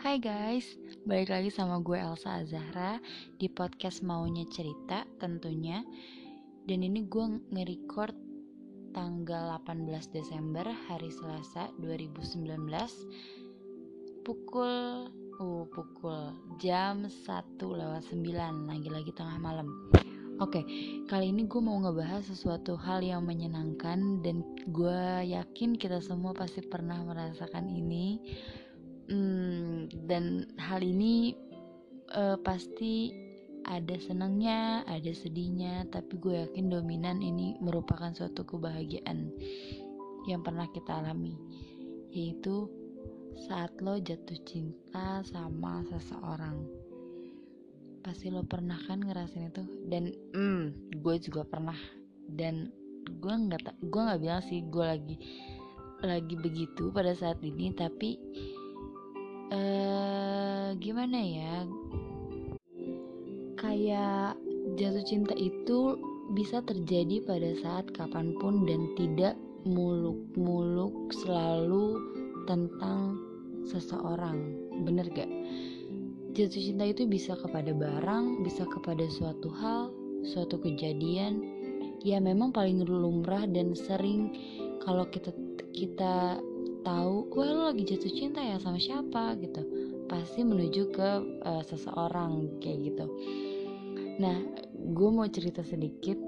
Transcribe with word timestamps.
Hai 0.00 0.16
guys, 0.16 0.64
balik 1.04 1.28
lagi 1.28 1.52
sama 1.52 1.76
gue 1.84 1.92
Elsa 1.92 2.40
Azahra 2.40 2.96
di 3.36 3.52
podcast 3.52 4.00
Maunya 4.00 4.48
Cerita 4.48 5.04
tentunya. 5.20 5.84
Dan 6.64 6.80
ini 6.88 7.04
gue 7.04 7.36
nge-record 7.52 8.16
tanggal 8.96 9.60
18 9.60 9.92
Desember 10.08 10.64
hari 10.88 11.12
Selasa 11.12 11.68
2019 11.84 12.48
Pukul, 14.24 15.12
uh 15.36 15.64
pukul 15.68 16.32
jam 16.56 17.04
1 17.04 17.60
lewat 17.60 18.00
9 18.08 18.72
lagi-lagi 18.72 19.12
tengah 19.12 19.36
malam. 19.36 19.68
Oke, 20.40 20.64
kali 21.12 21.28
ini 21.28 21.44
gue 21.44 21.60
mau 21.60 21.76
ngebahas 21.76 22.24
sesuatu 22.24 22.72
hal 22.72 23.04
yang 23.04 23.28
menyenangkan 23.28 24.24
dan 24.24 24.40
gue 24.64 25.28
yakin 25.28 25.76
kita 25.76 26.00
semua 26.00 26.32
pasti 26.32 26.64
pernah 26.64 27.04
merasakan 27.04 27.68
ini 27.68 28.16
hmm, 29.10 29.90
dan 30.06 30.46
hal 30.56 30.80
ini 30.80 31.34
uh, 32.14 32.38
pasti 32.40 33.12
ada 33.68 33.92
senangnya, 34.00 34.82
ada 34.88 35.12
sedihnya, 35.12 35.84
tapi 35.92 36.16
gue 36.16 36.48
yakin 36.48 36.72
dominan 36.72 37.20
ini 37.20 37.60
merupakan 37.60 38.08
suatu 38.16 38.46
kebahagiaan 38.46 39.28
yang 40.24 40.40
pernah 40.40 40.64
kita 40.72 40.96
alami, 40.96 41.36
yaitu 42.08 42.72
saat 43.46 43.72
lo 43.84 44.00
jatuh 44.00 44.40
cinta 44.48 45.20
sama 45.28 45.84
seseorang. 45.92 46.64
Pasti 48.00 48.32
lo 48.32 48.48
pernah 48.48 48.80
kan 48.88 49.04
ngerasain 49.04 49.52
itu, 49.52 49.64
dan 49.92 50.08
hmm, 50.32 50.96
gue 51.04 51.16
juga 51.20 51.44
pernah. 51.44 51.76
Dan 52.30 52.72
gue 53.20 53.34
nggak 53.34 53.84
gue 53.90 54.00
nggak 54.00 54.20
bilang 54.22 54.44
sih 54.46 54.64
gue 54.70 54.84
lagi 54.86 55.16
lagi 56.00 56.32
begitu 56.32 56.88
pada 56.88 57.12
saat 57.12 57.44
ini, 57.44 57.76
tapi 57.76 58.16
uh, 59.50 60.74
gimana 60.78 61.18
ya? 61.18 61.56
Kayak 63.60 64.40
jatuh 64.78 65.04
cinta 65.04 65.34
itu 65.36 66.00
bisa 66.32 66.62
terjadi 66.62 67.26
pada 67.26 67.50
saat 67.58 67.90
kapan 67.92 68.32
pun 68.38 68.64
dan 68.64 68.94
tidak 68.94 69.34
muluk-muluk 69.66 71.12
selalu 71.12 71.98
tentang 72.48 73.18
seseorang. 73.68 74.56
Bener 74.86 75.06
gak? 75.12 75.28
Jatuh 76.32 76.62
cinta 76.62 76.86
itu 76.86 77.04
bisa 77.10 77.34
kepada 77.34 77.74
barang 77.74 78.46
bisa 78.46 78.62
kepada 78.64 79.04
suatu 79.10 79.50
hal 79.50 79.90
suatu 80.24 80.62
kejadian. 80.62 81.42
Ya 82.00 82.16
memang 82.16 82.54
paling 82.54 82.80
lumrah 82.86 83.44
dan 83.44 83.76
sering 83.76 84.32
kalau 84.80 85.04
kita 85.12 85.34
kita 85.76 86.40
tahu 86.90 87.30
gue 87.30 87.46
lo 87.46 87.70
lagi 87.70 87.86
jatuh 87.86 88.10
cinta 88.10 88.42
ya 88.42 88.58
sama 88.58 88.82
siapa? 88.82 89.38
Gitu. 89.38 89.62
Pasti 90.10 90.42
menuju 90.42 90.90
ke 90.90 91.10
uh, 91.46 91.62
seseorang 91.62 92.58
kayak 92.58 92.90
gitu. 92.90 93.06
Nah 94.18 94.36
gue 94.74 95.08
mau 95.14 95.30
cerita 95.30 95.62
sedikit. 95.62 96.18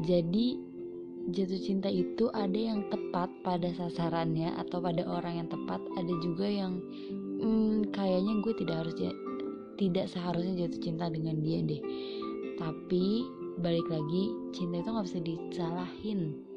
Jadi 0.00 0.56
jatuh 1.28 1.60
cinta 1.60 1.92
itu 1.92 2.32
ada 2.32 2.56
yang 2.56 2.88
tepat 2.88 3.28
pada 3.44 3.68
sasarannya 3.76 4.56
atau 4.56 4.80
pada 4.80 5.04
orang 5.04 5.44
yang 5.44 5.48
tepat. 5.52 5.84
Ada 6.00 6.14
juga 6.24 6.48
yang 6.48 6.80
hmm, 7.44 7.92
kayaknya 7.92 8.40
gue 8.40 8.54
tidak 8.64 8.76
harus 8.86 8.96
tidak 9.76 10.06
seharusnya 10.08 10.64
jatuh 10.64 10.80
cinta 10.80 11.12
dengan 11.12 11.44
dia 11.44 11.60
deh. 11.60 11.82
Tapi 12.56 13.28
balik 13.60 13.86
lagi 13.92 14.32
cinta 14.56 14.80
itu 14.80 14.88
nggak 14.88 15.06
bisa 15.06 15.20
disalahin 15.20 16.47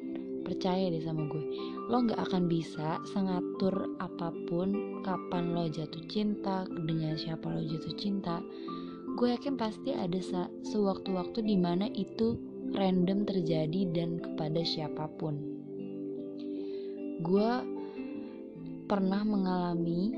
percaya 0.41 0.89
deh 0.91 1.03
sama 1.03 1.25
gue. 1.29 1.43
Lo 1.87 2.03
nggak 2.03 2.17
akan 2.17 2.49
bisa 2.49 3.01
sengatur 3.09 3.95
apa 4.01 4.33
pun 4.49 5.01
kapan 5.05 5.53
lo 5.53 5.69
jatuh 5.69 6.03
cinta 6.09 6.65
dengan 6.67 7.17
siapa 7.17 7.47
lo 7.49 7.61
jatuh 7.61 7.95
cinta. 7.97 8.41
Gue 9.15 9.35
yakin 9.35 9.59
pasti 9.59 9.91
ada 9.91 10.19
sewaktu-waktu 10.63 11.43
di 11.43 11.57
mana 11.59 11.89
itu 11.91 12.39
random 12.71 13.27
terjadi 13.27 13.91
dan 13.91 14.23
kepada 14.23 14.63
siapa 14.63 15.09
pun. 15.19 15.35
Gue 17.21 17.51
pernah 18.87 19.23
mengalami 19.23 20.11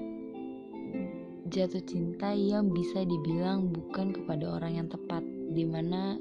jatuh 1.54 1.86
cinta 1.86 2.34
yang 2.34 2.74
bisa 2.74 3.06
dibilang 3.06 3.70
bukan 3.70 4.10
kepada 4.10 4.58
orang 4.58 4.82
yang 4.82 4.90
tepat 4.90 5.22
di 5.54 5.62
mana 5.68 6.18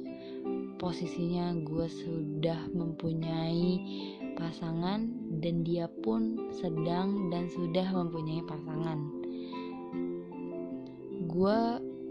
posisinya 0.81 1.57
gue 1.65 1.87
sudah 1.89 2.69
mempunyai 2.73 3.81
pasangan 4.35 5.09
dan 5.41 5.65
dia 5.65 5.87
pun 6.01 6.51
sedang 6.55 7.29
dan 7.29 7.49
sudah 7.53 7.87
mempunyai 7.93 8.43
pasangan. 8.45 8.99
Gue 11.29 11.59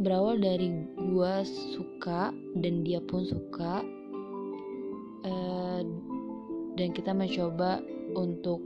berawal 0.01 0.41
dari 0.41 0.73
gue 0.97 1.33
suka 1.77 2.33
dan 2.57 2.81
dia 2.81 2.97
pun 3.03 3.21
suka 3.25 3.85
uh, 5.25 5.81
dan 6.73 6.89
kita 6.95 7.13
mencoba 7.13 7.83
untuk 8.17 8.61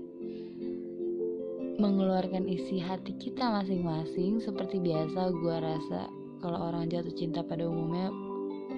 mengeluarkan 1.76 2.48
isi 2.48 2.80
hati 2.80 3.16
kita 3.20 3.52
masing-masing. 3.52 4.40
Seperti 4.40 4.80
biasa 4.80 5.36
gue 5.36 5.56
rasa 5.60 6.08
kalau 6.40 6.72
orang 6.72 6.88
jatuh 6.88 7.12
cinta 7.12 7.44
pada 7.44 7.68
umumnya 7.68 8.14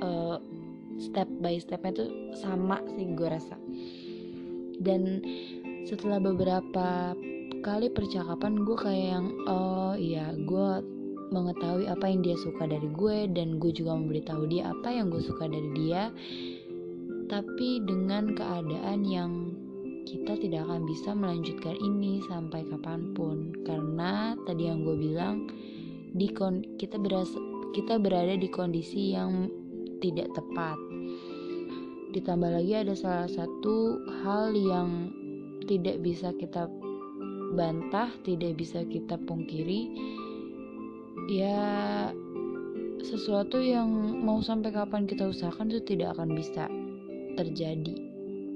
uh, 0.01 0.37
step 0.97 1.29
by 1.41 1.57
stepnya 1.61 2.05
tuh 2.05 2.09
sama 2.37 2.81
sih 2.97 3.07
gue 3.13 3.27
rasa. 3.29 3.57
Dan 4.77 5.21
setelah 5.87 6.21
beberapa 6.21 7.17
kali 7.65 7.89
percakapan 7.89 8.61
gue 8.61 8.77
kayak 8.77 9.07
yang 9.17 9.27
oh 9.49 9.93
iya 9.97 10.29
gue 10.35 10.69
mengetahui 11.27 11.91
apa 11.91 12.07
yang 12.07 12.23
dia 12.23 12.37
suka 12.39 12.69
dari 12.69 12.87
gue 12.87 13.27
dan 13.35 13.59
gue 13.59 13.71
juga 13.75 13.97
memberitahu 13.99 14.47
dia 14.47 14.71
apa 14.71 14.89
yang 14.93 15.11
gue 15.11 15.21
suka 15.23 15.49
dari 15.49 15.69
dia. 15.75 16.13
Tapi 17.27 17.83
dengan 17.83 18.31
keadaan 18.31 19.03
yang 19.03 19.31
kita 20.07 20.39
tidak 20.39 20.63
akan 20.63 20.87
bisa 20.87 21.11
melanjutkan 21.11 21.75
ini 21.83 22.23
sampai 22.31 22.63
kapan 22.71 23.11
pun. 23.11 23.51
Karena 23.67 24.39
tadi 24.47 24.71
yang 24.71 24.87
gue 24.87 24.95
bilang 24.95 25.51
di 26.15 26.31
kita 26.79 26.95
berasa 26.95 27.35
kita 27.75 27.99
berada 27.99 28.39
di 28.39 28.47
kondisi 28.47 29.11
yang 29.11 29.51
tidak 29.99 30.31
tepat. 30.33 30.77
Ditambah 32.13 32.49
lagi 32.49 32.73
ada 32.73 32.95
salah 32.97 33.29
satu 33.29 34.01
hal 34.23 34.55
yang 34.55 35.11
tidak 35.67 35.99
bisa 36.01 36.31
kita 36.39 36.71
bantah, 37.53 38.09
tidak 38.23 38.55
bisa 38.57 38.83
kita 38.87 39.19
pungkiri. 39.27 39.91
Ya 41.27 42.09
sesuatu 43.03 43.59
yang 43.59 43.87
mau 44.23 44.39
sampai 44.43 44.73
kapan 44.73 45.05
kita 45.05 45.27
usahakan 45.27 45.71
itu 45.71 45.95
tidak 45.95 46.17
akan 46.17 46.33
bisa 46.33 46.67
terjadi 47.37 47.95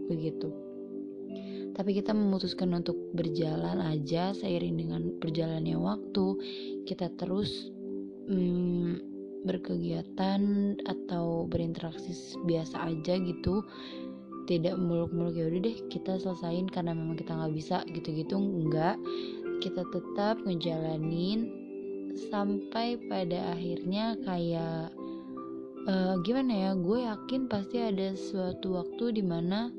begitu. 0.10 0.50
Tapi 1.72 1.96
kita 1.96 2.12
memutuskan 2.12 2.76
untuk 2.76 3.00
berjalan 3.16 3.80
aja 3.80 4.36
seiring 4.36 4.76
dengan 4.76 5.02
berjalannya 5.24 5.80
waktu, 5.80 6.26
kita 6.84 7.08
terus 7.16 7.72
hmm, 8.28 9.11
berkegiatan 9.42 10.42
atau 10.86 11.50
berinteraksi 11.50 12.14
biasa 12.46 12.94
aja 12.94 13.18
gitu 13.18 13.66
tidak 14.50 14.76
muluk-muluk 14.78 15.38
ya 15.38 15.46
udah 15.48 15.62
deh 15.64 15.78
kita 15.88 16.18
selesain 16.18 16.68
karena 16.68 16.92
memang 16.92 17.18
kita 17.18 17.32
nggak 17.34 17.54
bisa 17.56 17.78
gitu-gitu 17.94 18.36
enggak. 18.36 18.98
Kita 19.62 19.86
tetap 19.94 20.42
ngejalanin 20.42 21.48
sampai 22.34 22.98
pada 23.08 23.54
akhirnya 23.54 24.18
kayak 24.26 24.92
uh, 25.86 26.18
gimana 26.26 26.52
ya 26.52 26.72
gue 26.76 27.00
yakin 27.06 27.46
pasti 27.46 27.78
ada 27.80 28.18
suatu 28.18 28.82
waktu 28.82 29.22
di 29.22 29.24
mana 29.24 29.70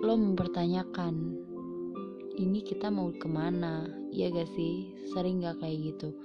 lo 0.00 0.14
mempertanyakan 0.16 1.36
ini 2.40 2.64
kita 2.64 2.88
mau 2.88 3.12
ke 3.12 3.28
mana? 3.28 3.84
Ya 4.08 4.32
gak 4.32 4.48
sih? 4.56 4.96
Sering 5.12 5.44
gak 5.44 5.60
kayak 5.60 5.92
gitu 5.92 6.16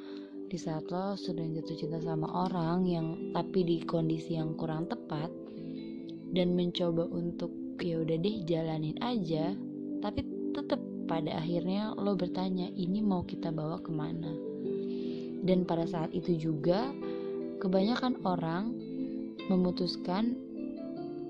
di 0.56 0.63
saat 0.63 0.88
lo 0.88 1.19
sudah 1.19 1.44
jatuh 1.52 1.75
cinta 1.75 2.00
sama 2.00 2.31
orang 2.31 2.88
yang 2.88 3.36
tapi 3.36 3.68
di 3.68 3.84
kondisi 3.84 4.40
yang 4.40 4.56
kurang 4.56 4.88
tepat 4.88 5.28
dan 6.31 6.56
mencoba 6.56 7.12
untuk 7.12 7.52
ya 7.84 8.00
udah 8.00 8.16
deh 8.16 8.40
jalanin 8.48 8.96
aja 9.04 9.52
tapi 10.00 10.24
tetap 10.56 10.80
pada 11.12 11.44
akhirnya 11.44 11.92
lo 12.00 12.16
bertanya 12.16 12.72
ini 12.72 13.04
mau 13.04 13.28
kita 13.28 13.52
bawa 13.52 13.84
ke 13.84 13.92
mana? 13.92 14.31
Dan 15.44 15.68
pada 15.68 15.84
saat 15.92 16.16
itu 16.16 16.40
juga 16.40 16.88
kebanyakan 17.60 18.24
orang 18.24 18.72
memutuskan 19.52 20.40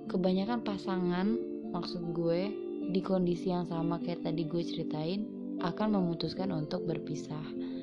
kebanyakan 0.06 0.62
pasangan 0.62 1.34
maksud 1.74 2.14
gue 2.14 2.54
di 2.94 3.02
kondisi 3.02 3.50
yang 3.50 3.66
sama 3.66 3.98
kayak 4.06 4.22
tadi 4.22 4.46
gue 4.46 4.62
ceritain 4.62 5.26
akan 5.66 5.98
memutuskan 5.98 6.54
untuk 6.54 6.86
berpisah 6.86 7.74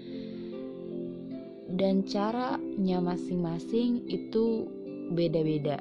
dan 1.72 2.04
caranya 2.04 2.98
masing-masing 3.00 4.04
itu 4.08 4.68
beda-beda 5.12 5.80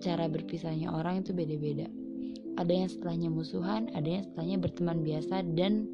cara 0.00 0.28
berpisahnya 0.28 0.92
orang 0.92 1.24
itu 1.24 1.36
beda-beda 1.36 1.88
ada 2.56 2.72
yang 2.72 2.88
setelahnya 2.88 3.28
musuhan 3.28 3.92
ada 3.92 4.08
yang 4.08 4.22
setelahnya 4.24 4.56
berteman 4.60 5.04
biasa 5.04 5.44
dan 5.56 5.88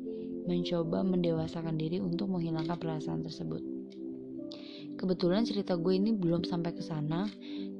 mencoba 0.47 1.07
mendewasakan 1.07 1.79
diri 1.79 2.03
untuk 2.03 2.31
menghilangkan 2.31 2.79
perasaan 2.79 3.23
tersebut. 3.23 3.63
Kebetulan 4.99 5.43
cerita 5.43 5.75
gue 5.75 5.99
ini 5.99 6.15
belum 6.15 6.47
sampai 6.47 6.75
ke 6.77 6.83
sana 6.85 7.27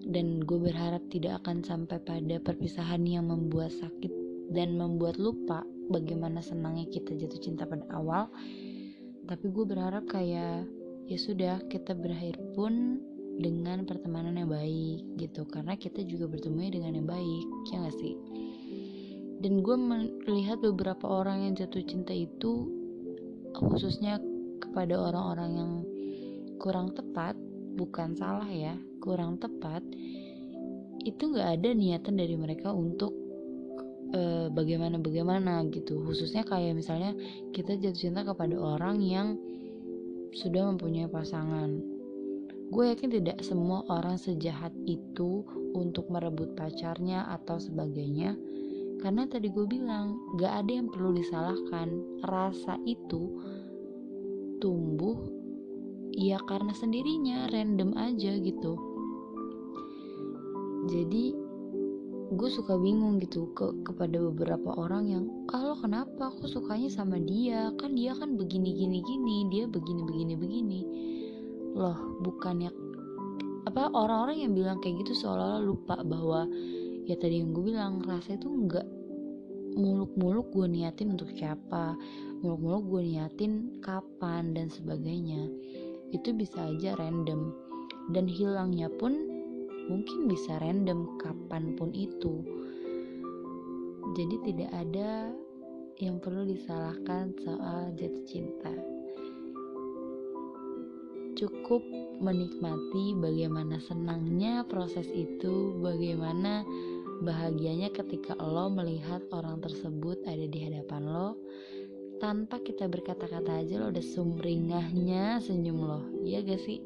dan 0.03 0.43
gue 0.43 0.59
berharap 0.59 1.03
tidak 1.13 1.43
akan 1.45 1.63
sampai 1.63 2.03
pada 2.03 2.37
perpisahan 2.43 3.03
yang 3.07 3.31
membuat 3.31 3.71
sakit 3.71 4.11
dan 4.51 4.75
membuat 4.75 5.21
lupa 5.23 5.63
bagaimana 5.93 6.43
senangnya 6.43 6.89
kita 6.91 7.15
jatuh 7.15 7.39
cinta 7.39 7.63
pada 7.69 7.87
awal. 7.95 8.27
Tapi 9.23 9.47
gue 9.55 9.65
berharap 9.65 10.03
kayak 10.11 10.67
ya 11.07 11.19
sudah 11.19 11.55
kita 11.67 11.95
berakhir 11.97 12.39
pun 12.55 13.03
dengan 13.41 13.89
pertemanan 13.89 14.37
yang 14.37 14.51
baik 14.51 15.03
gitu. 15.19 15.49
Karena 15.49 15.75
kita 15.79 16.05
juga 16.05 16.29
bertemu 16.29 16.71
dengan 16.71 16.93
yang 16.99 17.09
baik 17.09 17.47
ya 17.73 17.77
gak 17.89 17.97
sih? 17.97 18.15
Dan 19.43 19.59
gue 19.65 19.75
melihat 19.75 20.63
beberapa 20.63 21.09
orang 21.11 21.51
yang 21.51 21.53
jatuh 21.59 21.83
cinta 21.83 22.15
itu 22.15 22.71
khususnya 23.53 24.23
kepada 24.63 24.95
orang-orang 24.95 25.51
yang 25.59 25.73
kurang 26.63 26.95
tepat 26.95 27.35
bukan 27.75 28.15
salah 28.15 28.47
ya 28.47 28.79
kurang 29.03 29.43
tepat 29.43 29.83
itu 31.03 31.23
nggak 31.35 31.59
ada 31.59 31.75
niatan 31.75 32.15
dari 32.15 32.39
mereka 32.39 32.71
untuk 32.71 33.11
uh, 34.15 34.47
bagaimana 34.55 35.03
bagaimana 35.03 35.67
gitu. 35.75 35.99
Khususnya 36.07 36.47
kayak 36.47 36.79
misalnya 36.79 37.11
kita 37.51 37.75
jatuh 37.75 37.99
cinta 37.99 38.23
kepada 38.23 38.55
orang 38.55 39.03
yang 39.03 39.35
sudah 40.33 40.73
mempunyai 40.73 41.09
pasangan. 41.09 41.77
Gue 42.73 42.89
yakin 42.97 43.13
tidak 43.21 43.45
semua 43.45 43.85
orang 43.93 44.17
sejahat 44.17 44.73
itu 44.89 45.45
untuk 45.77 46.09
merebut 46.09 46.57
pacarnya 46.57 47.29
atau 47.37 47.61
sebagainya. 47.61 48.33
Karena 49.05 49.29
tadi 49.29 49.53
gue 49.53 49.69
bilang 49.69 50.17
gak 50.41 50.65
ada 50.65 50.73
yang 50.73 50.89
perlu 50.89 51.13
disalahkan. 51.13 51.93
Rasa 52.25 52.81
itu 52.89 53.29
tumbuh 54.63 55.21
ya 56.17 56.41
karena 56.49 56.73
sendirinya 56.73 57.53
random 57.53 57.93
aja 57.99 58.41
gitu. 58.41 58.79
Jadi 60.89 61.42
gue 62.33 62.51
suka 62.51 62.75
bingung 62.81 63.21
gitu 63.21 63.53
ke 63.53 63.71
kepada 63.85 64.17
beberapa 64.19 64.73
orang 64.77 65.05
yang 65.09 65.25
kalau 65.47 65.77
ah, 65.77 65.81
kenapa? 65.81 66.33
Aku 66.33 66.49
sukanya 66.49 66.89
sama 66.89 67.21
dia. 67.21 67.73
Kan 67.77 67.97
dia 67.97 68.17
kan 68.17 68.35
begini 68.37 68.73
gini 68.73 68.99
gini. 69.05 69.37
Dia 69.53 69.65
begini 69.69 70.03
begini 70.05 70.35
begini. 70.37 70.81
Loh 71.77 72.21
bukannya 72.25 72.73
apa 73.63 73.95
orang-orang 73.95 74.43
yang 74.43 74.53
bilang 74.59 74.79
kayak 74.83 75.07
gitu 75.07 75.23
seolah-olah 75.23 75.63
lupa 75.63 75.97
bahwa 76.03 76.51
ya 77.07 77.15
tadi 77.15 77.41
yang 77.41 77.55
gue 77.55 77.65
bilang 77.73 78.03
rasa 78.03 78.35
itu 78.35 78.51
enggak 78.51 78.85
muluk-muluk 79.73 80.53
gue 80.53 80.67
niatin 80.69 81.17
untuk 81.17 81.33
siapa 81.33 81.97
muluk-muluk 82.43 82.85
gue 82.91 83.03
niatin 83.15 83.79
kapan 83.81 84.53
dan 84.53 84.67
sebagainya. 84.69 85.47
Itu 86.11 86.35
bisa 86.35 86.69
aja 86.69 86.99
random. 86.99 87.55
Dan 88.11 88.27
hilangnya 88.27 88.91
pun 88.91 89.32
mungkin 89.91 90.31
bisa 90.31 90.59
random 90.63 91.19
kapan 91.19 91.75
pun 91.75 91.91
itu. 91.91 92.43
Jadi 94.13 94.37
tidak 94.53 94.71
ada 94.77 95.33
yang 96.03 96.21
perlu 96.21 96.45
disalahkan 96.45 97.33
soal 97.41 97.95
jatuh 97.97 98.25
cinta. 98.29 98.75
Cukup 101.33 101.83
menikmati 102.23 103.19
bagaimana 103.19 103.81
senangnya 103.83 104.63
proses 104.69 105.09
itu 105.11 105.75
bagaimana 105.81 106.63
bahagianya 107.23 107.91
ketika 107.91 108.37
lo 108.39 108.71
melihat 108.71 109.23
orang 109.33 109.59
tersebut 109.63 110.21
ada 110.29 110.47
di 110.47 110.59
hadapan 110.61 111.03
lo. 111.09 111.39
Tanpa 112.23 112.63
kita 112.63 112.87
berkata-kata 112.87 113.67
aja 113.67 113.83
lo 113.83 113.91
udah 113.91 114.07
sumringahnya 114.07 115.43
senyum 115.43 115.79
lo. 115.83 116.03
Iya 116.23 116.47
gak 116.47 116.63
sih 116.63 116.79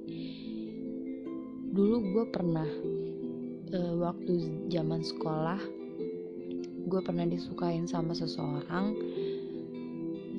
dulu 1.77 2.01
gue 2.01 2.25
pernah 2.33 2.69
uh, 3.77 3.95
waktu 4.01 4.65
zaman 4.73 5.05
sekolah 5.05 5.61
gue 6.89 7.01
pernah 7.05 7.29
disukain 7.29 7.85
sama 7.85 8.17
seseorang 8.17 8.97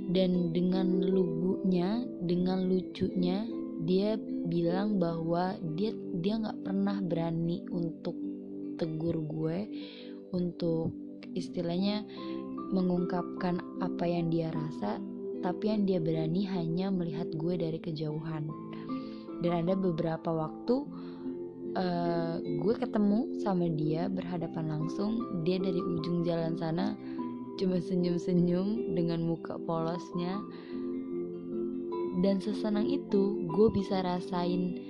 dan 0.09 0.49
dengan 0.49 1.03
lugunya 1.05 2.01
dengan 2.25 2.65
lucunya 2.65 3.45
dia 3.85 4.17
bilang 4.49 4.97
bahwa 4.97 5.53
dia 5.77 5.93
dia 6.25 6.41
nggak 6.41 6.65
pernah 6.65 6.97
berani 7.05 7.61
untuk 7.69 8.17
tegur 8.81 9.21
gue 9.21 9.69
untuk 10.33 10.89
istilahnya 11.37 12.01
mengungkapkan 12.73 13.61
apa 13.85 14.05
yang 14.09 14.33
dia 14.33 14.49
rasa 14.49 14.97
tapi 15.45 15.69
yang 15.69 15.85
dia 15.85 15.99
berani 16.01 16.49
hanya 16.49 16.89
melihat 16.89 17.29
gue 17.37 17.53
dari 17.55 17.77
kejauhan. 17.77 18.49
Dan 19.37 19.51
ada 19.53 19.77
beberapa 19.77 20.33
waktu 20.33 20.75
uh, 21.77 22.41
gue 22.41 22.73
ketemu 22.75 23.37
sama 23.45 23.69
dia 23.69 24.09
berhadapan 24.09 24.73
langsung. 24.73 25.21
Dia 25.45 25.61
dari 25.61 25.77
ujung 25.77 26.25
jalan 26.25 26.57
sana 26.57 26.97
cuma 27.57 27.77
senyum-senyum 27.81 28.97
dengan 28.97 29.21
muka 29.23 29.61
polosnya. 29.61 30.41
Dan 32.17 32.41
sesenang 32.41 32.89
itu 32.89 33.45
gue 33.45 33.67
bisa 33.69 34.01
rasain 34.01 34.81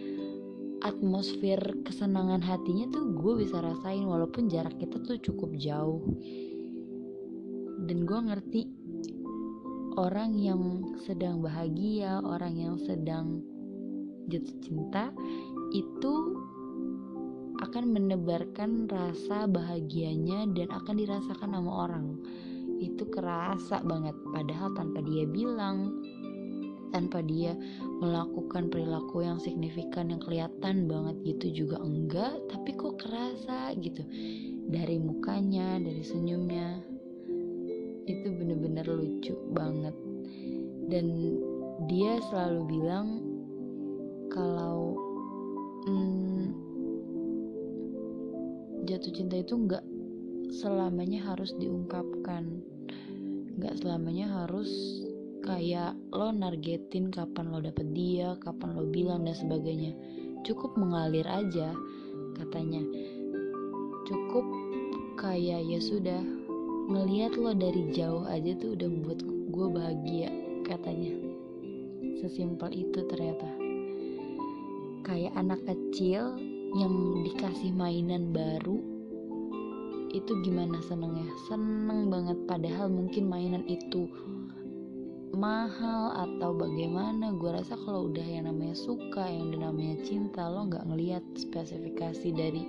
atmosfer 0.79 1.59
kesenangan 1.83 2.39
hatinya 2.39 2.87
tuh 2.93 3.11
gue 3.17 3.43
bisa 3.43 3.59
rasain 3.59 4.07
walaupun 4.07 4.47
jarak 4.47 4.79
kita 4.79 4.95
tuh 5.03 5.19
cukup 5.19 5.51
jauh. 5.59 5.99
Dan 7.83 8.07
gue 8.07 8.19
ngerti 8.31 8.61
orang 9.97 10.37
yang 10.37 10.85
sedang 11.03 11.41
bahagia 11.41 12.21
orang 12.21 12.53
yang 12.53 12.75
sedang 12.77 13.41
jatuh 14.29 14.57
cinta 14.61 15.09
itu 15.73 16.36
akan 17.67 17.99
menebarkan 17.99 18.87
rasa 18.87 19.43
bahagianya 19.43 20.47
dan 20.55 20.71
akan 20.71 20.95
dirasakan 20.95 21.51
sama 21.51 21.71
orang. 21.83 22.15
Itu 22.79 23.11
kerasa 23.11 23.83
banget. 23.83 24.15
Padahal 24.31 24.71
tanpa 24.71 25.03
dia 25.03 25.27
bilang 25.27 25.99
tanpa 26.95 27.19
dia 27.19 27.51
melakukan 27.99 28.71
perilaku 28.71 29.19
yang 29.19 29.43
signifikan 29.43 30.07
yang 30.07 30.23
kelihatan 30.23 30.87
banget 30.87 31.19
gitu 31.27 31.67
juga 31.67 31.83
enggak 31.83 32.39
tapi 32.47 32.71
kok 32.79 33.03
kerasa 33.03 33.75
gitu. 33.75 34.07
Dari 34.71 34.95
mukanya 34.95 35.75
dari 35.83 36.03
senyumnya. 36.07 36.79
Itu 38.07 38.31
bener-bener 38.31 38.87
lucu 38.87 39.35
banget. 39.51 39.95
Dan 40.87 41.35
dia 41.91 42.23
selalu 42.31 42.61
bilang 42.71 43.07
kalau 44.31 44.95
hmm, 45.83 46.66
jatuh 48.87 49.11
cinta 49.11 49.35
itu 49.35 49.59
enggak 49.59 49.83
selamanya 50.47 51.19
harus 51.27 51.51
diungkapkan. 51.59 52.63
Nggak 53.59 53.83
selamanya 53.83 54.31
harus 54.31 54.71
kayak 55.43 55.99
lo 56.15 56.31
nargetin 56.31 57.11
kapan 57.11 57.51
lo 57.51 57.59
dapet 57.59 57.87
dia 57.91 58.39
kapan 58.39 58.79
lo 58.79 58.87
bilang 58.87 59.27
dan 59.27 59.35
sebagainya. 59.35 59.91
Cukup 60.47 60.79
mengalir 60.79 61.27
aja 61.27 61.75
katanya. 62.39 62.79
Cukup 64.07 64.47
kayak 65.19 65.67
ya 65.67 65.79
sudah 65.83 66.23
ngelihat 66.87 67.35
lo 67.35 67.51
dari 67.51 67.91
jauh 67.91 68.23
aja 68.23 68.55
tuh 68.55 68.79
udah 68.79 68.89
buat 69.03 69.19
gue 69.51 69.67
bahagia 69.67 70.31
katanya. 70.63 71.11
Sesimpel 72.23 72.71
itu 72.87 73.03
ternyata. 73.11 73.51
Kayak 75.03 75.35
anak 75.35 75.59
kecil 75.67 76.39
yang 76.77 77.25
dikasih 77.25 77.73
mainan 77.73 78.29
baru 78.29 78.77
itu 80.13 80.31
gimana 80.45 80.79
senengnya? 80.85 81.27
Seneng 81.49 82.07
banget 82.07 82.37
padahal 82.47 82.89
mungkin 82.89 83.27
mainan 83.27 83.65
itu 83.67 84.07
mahal 85.37 86.15
atau 86.15 86.55
bagaimana. 86.57 87.35
Gue 87.37 87.53
rasa 87.53 87.77
kalau 87.85 88.09
udah 88.09 88.25
yang 88.25 88.49
namanya 88.49 88.73
suka 88.73 89.29
yang 89.29 89.53
namanya 89.53 90.01
cinta 90.01 90.49
lo 90.49 90.65
nggak 90.65 90.87
ngelihat 90.89 91.23
spesifikasi 91.37 92.27
dari 92.33 92.63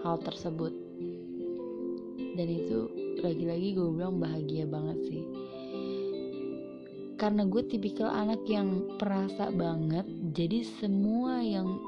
hal 0.00 0.16
tersebut. 0.24 0.72
Dan 2.34 2.48
itu 2.50 2.88
lagi-lagi 3.20 3.76
gue 3.76 3.88
bilang 3.92 4.18
bahagia 4.18 4.64
banget 4.64 4.98
sih. 5.08 5.22
Karena 7.14 7.46
gue 7.46 7.62
tipikal 7.64 8.10
anak 8.10 8.42
yang 8.50 8.98
perasa 8.98 9.48
banget 9.54 10.04
jadi 10.34 10.66
semua 10.66 11.38
yang 11.40 11.78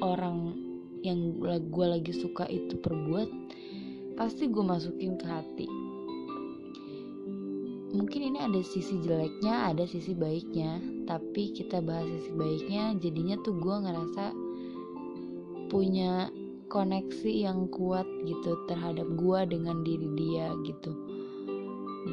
orang 0.00 0.65
yang 1.06 1.38
gue 1.42 1.86
lagi 1.86 2.10
suka 2.10 2.50
itu 2.50 2.74
perbuat 2.82 3.30
pasti 4.18 4.50
gue 4.50 4.64
masukin 4.64 5.14
ke 5.14 5.26
hati. 5.28 5.68
Mungkin 7.94 8.20
ini 8.34 8.38
ada 8.42 8.60
sisi 8.66 8.98
jeleknya 9.00 9.70
ada 9.70 9.86
sisi 9.86 10.12
baiknya 10.12 10.82
tapi 11.06 11.54
kita 11.54 11.78
bahas 11.78 12.04
sisi 12.10 12.32
baiknya 12.34 12.98
jadinya 12.98 13.38
tuh 13.46 13.54
gue 13.56 13.76
ngerasa 13.86 14.24
punya 15.70 16.28
koneksi 16.66 17.30
yang 17.30 17.70
kuat 17.70 18.04
gitu 18.26 18.58
terhadap 18.66 19.06
gue 19.14 19.40
dengan 19.46 19.86
diri 19.86 20.08
dia 20.18 20.50
gitu. 20.66 20.92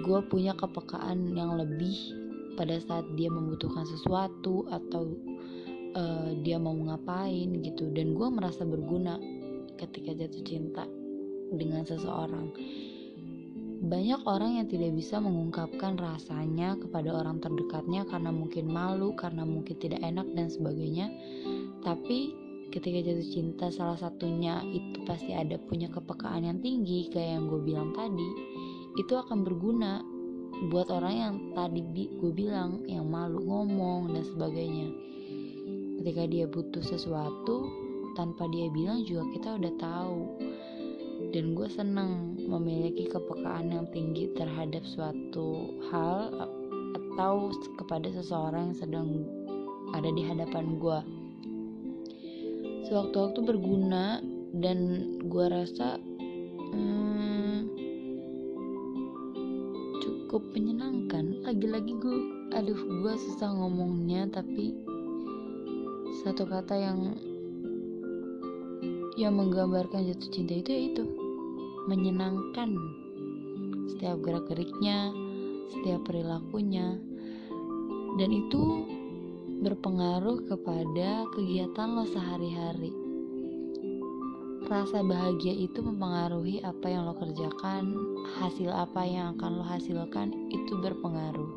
Gue 0.06 0.22
punya 0.30 0.54
kepekaan 0.54 1.34
yang 1.34 1.58
lebih 1.58 1.98
pada 2.54 2.78
saat 2.86 3.06
dia 3.18 3.34
membutuhkan 3.34 3.86
sesuatu 3.86 4.70
atau 4.70 5.10
uh, 5.96 6.30
dia 6.42 6.58
mau 6.60 6.76
ngapain 6.76 7.50
gitu 7.64 7.90
dan 7.94 8.14
gue 8.18 8.28
merasa 8.30 8.66
berguna 8.66 9.18
ketika 9.78 10.14
jatuh 10.14 10.44
cinta 10.46 10.86
dengan 11.54 11.86
seseorang 11.86 12.54
banyak 13.84 14.24
orang 14.24 14.64
yang 14.64 14.68
tidak 14.72 14.96
bisa 14.96 15.20
mengungkapkan 15.20 16.00
rasanya 16.00 16.80
kepada 16.80 17.20
orang 17.20 17.44
terdekatnya 17.44 18.08
karena 18.08 18.32
mungkin 18.32 18.72
malu, 18.72 19.12
karena 19.12 19.44
mungkin 19.44 19.76
tidak 19.76 20.00
enak 20.00 20.24
dan 20.40 20.48
sebagainya. 20.48 21.12
Tapi 21.84 22.32
ketika 22.72 23.04
jatuh 23.04 23.28
cinta 23.28 23.68
salah 23.76 24.00
satunya 24.00 24.64
itu 24.72 25.04
pasti 25.04 25.36
ada 25.36 25.60
punya 25.60 25.92
kepekaan 25.92 26.48
yang 26.48 26.64
tinggi 26.64 27.12
kayak 27.12 27.36
yang 27.36 27.52
gue 27.52 27.60
bilang 27.60 27.92
tadi. 27.92 28.30
Itu 28.96 29.20
akan 29.20 29.44
berguna 29.44 30.00
buat 30.72 30.88
orang 30.88 31.16
yang 31.20 31.36
tadi 31.52 31.84
gue 32.08 32.32
bilang 32.32 32.88
yang 32.88 33.12
malu 33.12 33.44
ngomong 33.44 34.16
dan 34.16 34.24
sebagainya. 34.24 34.96
Ketika 36.04 36.28
dia 36.28 36.44
butuh 36.52 36.84
sesuatu 36.84 37.72
tanpa 38.12 38.44
dia 38.52 38.68
bilang 38.76 39.08
juga 39.08 39.24
kita 39.40 39.56
udah 39.56 39.74
tahu. 39.80 40.20
Dan 41.32 41.56
gue 41.56 41.72
senang 41.72 42.36
memiliki 42.44 43.08
kepekaan 43.08 43.72
yang 43.72 43.88
tinggi 43.88 44.28
terhadap 44.36 44.84
suatu 44.84 45.72
hal 45.88 46.28
atau 46.92 47.56
kepada 47.80 48.12
seseorang 48.12 48.76
yang 48.76 48.78
sedang 48.84 49.08
ada 49.96 50.12
di 50.12 50.28
hadapan 50.28 50.76
gue 50.76 51.00
sewaktu-waktu 52.92 53.40
berguna 53.40 54.20
dan 54.60 55.08
gue 55.24 55.46
rasa 55.48 56.04
hmm, 56.76 57.72
cukup 60.04 60.52
menyenangkan. 60.52 61.48
Lagi-lagi 61.48 61.96
gue 61.96 62.18
aduh 62.60 62.76
gue 62.76 63.14
susah 63.16 63.56
ngomongnya 63.56 64.28
tapi 64.28 64.76
satu 66.24 66.48
kata 66.48 66.76
yang 66.80 67.00
yang 69.20 69.36
menggambarkan 69.36 70.08
jatuh 70.08 70.30
cinta 70.32 70.56
itu 70.56 70.72
ya 70.72 70.82
itu 70.88 71.04
menyenangkan 71.92 72.80
setiap 73.92 74.24
gerak-geriknya, 74.24 75.12
setiap 75.68 76.08
perilakunya, 76.08 76.96
dan 78.16 78.30
itu 78.32 78.88
berpengaruh 79.68 80.48
kepada 80.48 81.28
kegiatan 81.36 81.88
lo 81.92 82.08
sehari-hari. 82.08 82.96
Rasa 84.64 85.04
bahagia 85.04 85.52
itu 85.52 85.84
mempengaruhi 85.84 86.64
apa 86.64 86.88
yang 86.88 87.04
lo 87.04 87.20
kerjakan, 87.20 87.96
hasil 88.40 88.72
apa 88.72 89.04
yang 89.04 89.36
akan 89.36 89.60
lo 89.60 89.66
hasilkan 89.68 90.32
itu 90.56 90.74
berpengaruh. 90.80 91.52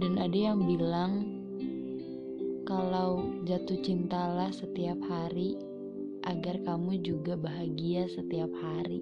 Dan 0.00 0.16
ada 0.16 0.36
yang 0.36 0.64
bilang 0.64 1.25
kalau 2.66 3.30
jatuh 3.46 3.78
cintalah 3.80 4.50
setiap 4.50 4.98
hari 5.06 5.54
agar 6.26 6.58
kamu 6.66 6.98
juga 7.00 7.38
bahagia 7.38 8.10
setiap 8.10 8.50
hari. 8.58 9.00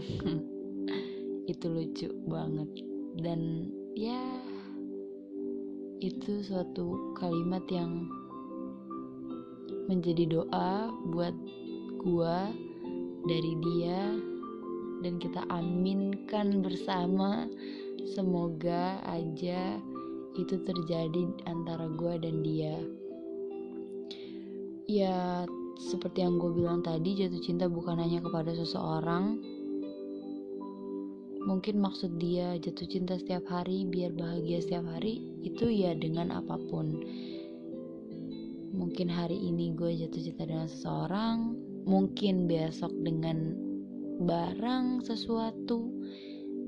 itu 1.50 1.66
lucu 1.66 2.08
banget 2.30 2.70
dan 3.18 3.66
ya 3.98 4.22
itu 5.98 6.46
suatu 6.46 7.16
kalimat 7.18 7.66
yang 7.66 8.06
menjadi 9.90 10.30
doa 10.30 10.94
buat 11.10 11.34
gua 11.98 12.54
dari 13.26 13.52
dia 13.66 14.14
dan 15.02 15.18
kita 15.18 15.42
aminkan 15.50 16.62
bersama 16.62 17.50
semoga 18.14 19.02
aja 19.10 19.82
itu 20.38 20.54
terjadi 20.62 21.26
antara 21.48 21.90
gua 21.90 22.18
dan 22.18 22.42
dia 22.44 22.78
ya 24.90 25.46
seperti 25.80 26.20
yang 26.20 26.36
gue 26.36 26.52
bilang 26.52 26.84
tadi, 26.84 27.16
jatuh 27.16 27.40
cinta 27.40 27.64
bukan 27.64 27.96
hanya 27.96 28.20
kepada 28.20 28.52
seseorang. 28.52 29.40
Mungkin 31.40 31.80
maksud 31.80 32.20
dia 32.20 32.60
jatuh 32.60 32.84
cinta 32.84 33.16
setiap 33.16 33.48
hari 33.48 33.88
biar 33.88 34.12
bahagia 34.12 34.60
setiap 34.60 34.84
hari 34.84 35.24
itu 35.40 35.72
ya 35.72 35.96
dengan 35.96 36.36
apa 36.36 36.60
pun. 36.68 37.00
Mungkin 38.76 39.08
hari 39.08 39.40
ini 39.40 39.72
gue 39.72 40.04
jatuh 40.04 40.20
cinta 40.20 40.44
dengan 40.44 40.68
seseorang, 40.68 41.56
mungkin 41.88 42.44
besok 42.44 42.92
dengan 43.00 43.56
barang 44.20 45.00
sesuatu, 45.00 45.88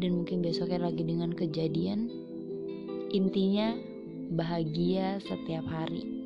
dan 0.00 0.25
mungkin 0.25 0.40
besoknya 0.40 0.88
lagi 0.88 1.04
dengan 1.04 1.37
kejadian. 1.37 2.09
Intinya 3.12 3.76
bahagia 4.33 5.21
setiap 5.21 5.69
hari 5.69 6.23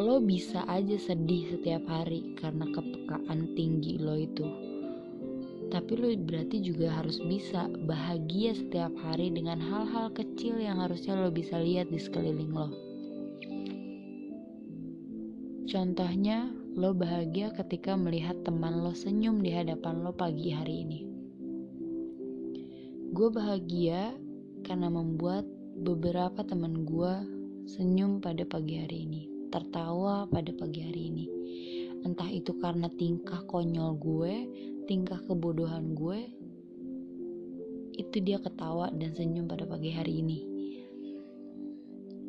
lo 0.00 0.16
bisa 0.16 0.64
aja 0.64 0.96
sedih 0.96 1.52
setiap 1.52 1.84
hari 1.84 2.32
karena 2.40 2.64
kepekaan 2.72 3.52
tinggi 3.52 4.00
lo 4.00 4.16
itu. 4.16 4.48
Tapi 5.68 5.92
lo 6.00 6.08
berarti 6.16 6.64
juga 6.64 6.88
harus 6.96 7.20
bisa 7.20 7.68
bahagia 7.84 8.56
setiap 8.56 8.96
hari 9.04 9.28
dengan 9.28 9.60
hal-hal 9.60 10.08
kecil 10.16 10.56
yang 10.56 10.80
harusnya 10.80 11.20
lo 11.20 11.28
bisa 11.28 11.60
lihat 11.60 11.92
di 11.92 12.00
sekeliling 12.00 12.48
lo. 12.48 12.72
Contohnya, 15.68 16.48
lo 16.74 16.96
bahagia 16.96 17.52
ketika 17.52 17.94
melihat 17.94 18.40
teman 18.42 18.80
lo 18.80 18.96
senyum 18.96 19.44
di 19.44 19.52
hadapan 19.52 20.00
lo 20.00 20.16
pagi 20.16 20.48
hari 20.50 20.82
ini. 20.88 21.00
Gue 23.12 23.28
bahagia 23.30 24.16
karena 24.62 24.88
membuat 24.92 25.44
beberapa 25.80 26.44
teman 26.44 26.84
gue 26.84 27.14
senyum 27.70 28.18
pada 28.18 28.42
pagi 28.44 28.80
hari 28.80 29.08
ini 29.08 29.30
tertawa 29.50 30.30
pada 30.30 30.54
pagi 30.54 30.80
hari 30.86 31.10
ini. 31.10 31.26
Entah 32.06 32.30
itu 32.30 32.56
karena 32.56 32.88
tingkah 32.88 33.44
konyol 33.44 33.98
gue, 33.98 34.34
tingkah 34.86 35.20
kebodohan 35.26 35.92
gue, 35.92 36.30
itu 37.98 38.16
dia 38.24 38.40
ketawa 38.40 38.88
dan 38.94 39.12
senyum 39.12 39.44
pada 39.50 39.68
pagi 39.68 39.92
hari 39.92 40.24
ini. 40.24 40.38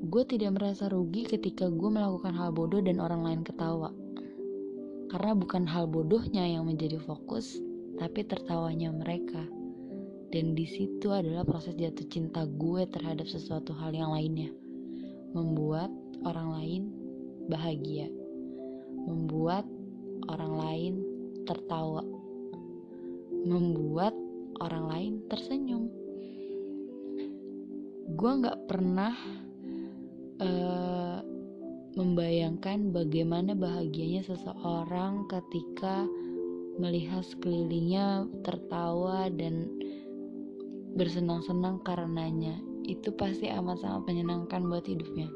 Gue 0.01 0.25
tidak 0.25 0.57
merasa 0.57 0.89
rugi 0.89 1.29
ketika 1.29 1.69
gue 1.69 1.89
melakukan 1.93 2.33
hal 2.33 2.51
bodoh 2.51 2.81
dan 2.81 2.97
orang 2.97 3.21
lain 3.21 3.41
ketawa. 3.45 3.93
Karena 5.07 5.37
bukan 5.37 5.69
hal 5.69 5.85
bodohnya 5.87 6.43
yang 6.49 6.65
menjadi 6.65 6.97
fokus, 6.99 7.61
tapi 8.01 8.25
tertawanya 8.25 8.89
mereka. 8.91 9.45
Dan 10.31 10.55
di 10.55 10.63
situ 10.63 11.11
adalah 11.11 11.43
proses 11.43 11.75
jatuh 11.75 12.07
cinta 12.07 12.47
gue 12.47 12.87
terhadap 12.87 13.27
sesuatu 13.27 13.75
hal 13.75 13.91
yang 13.91 14.15
lainnya. 14.15 14.47
Membuat 15.35 15.91
orang 16.23 16.49
lain 16.55 16.81
bahagia, 17.51 18.07
membuat 18.95 19.67
orang 20.31 20.53
lain 20.55 20.93
tertawa, 21.43 22.03
membuat 23.43 24.15
orang 24.63 24.85
lain 24.87 25.13
tersenyum. 25.27 25.91
Gue 28.15 28.31
gak 28.39 28.71
pernah 28.71 29.15
uh, 30.39 31.19
membayangkan 31.95 32.95
bagaimana 32.95 33.51
bahagianya 33.51 34.23
seseorang 34.23 35.27
ketika 35.27 36.07
melihat 36.79 37.27
sekelilingnya 37.27 38.31
tertawa 38.47 39.27
dan 39.27 39.67
bersenang-senang 40.97 41.83
karenanya. 41.83 42.59
Itu 42.83 43.13
pasti 43.13 43.47
amat 43.47 43.83
sangat 43.83 44.09
menyenangkan 44.09 44.65
buat 44.67 44.85
hidupnya 44.89 45.29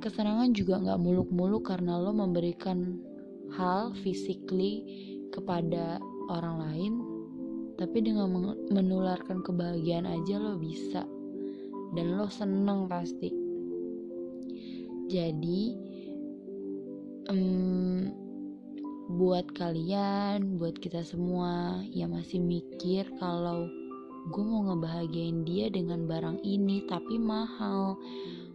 kesenangan 0.00 0.56
juga 0.56 0.80
nggak 0.80 1.00
muluk-muluk 1.04 1.68
karena 1.68 2.00
lo 2.00 2.16
memberikan 2.16 2.96
hal 3.52 3.92
physically 4.00 4.80
kepada 5.28 6.00
orang 6.32 6.56
lain 6.64 6.92
tapi 7.76 8.00
dengan 8.00 8.56
menularkan 8.72 9.44
kebahagiaan 9.44 10.08
aja 10.08 10.40
lo 10.40 10.56
bisa 10.56 11.04
dan 11.92 12.16
lo 12.16 12.26
seneng 12.32 12.88
pasti 12.88 13.28
jadi 15.12 15.60
um, 17.28 18.08
buat 19.10 19.50
kalian 19.58 20.60
buat 20.60 20.78
kita 20.78 21.02
semua. 21.02 21.82
Yang 21.90 22.10
masih 22.22 22.40
mikir 22.42 23.04
kalau 23.18 23.66
gue 24.30 24.44
mau 24.44 24.70
ngebahagiain 24.70 25.42
dia 25.42 25.66
dengan 25.72 26.06
barang 26.06 26.38
ini 26.46 26.86
tapi 26.86 27.18
mahal. 27.18 27.98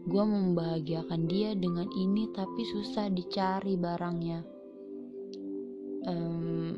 Gue 0.06 0.24
membahagiakan 0.24 1.28
dia 1.28 1.58
dengan 1.58 1.90
ini 1.98 2.30
tapi 2.32 2.62
susah 2.72 3.12
dicari 3.12 3.76
barangnya. 3.76 4.46
Um, 6.06 6.78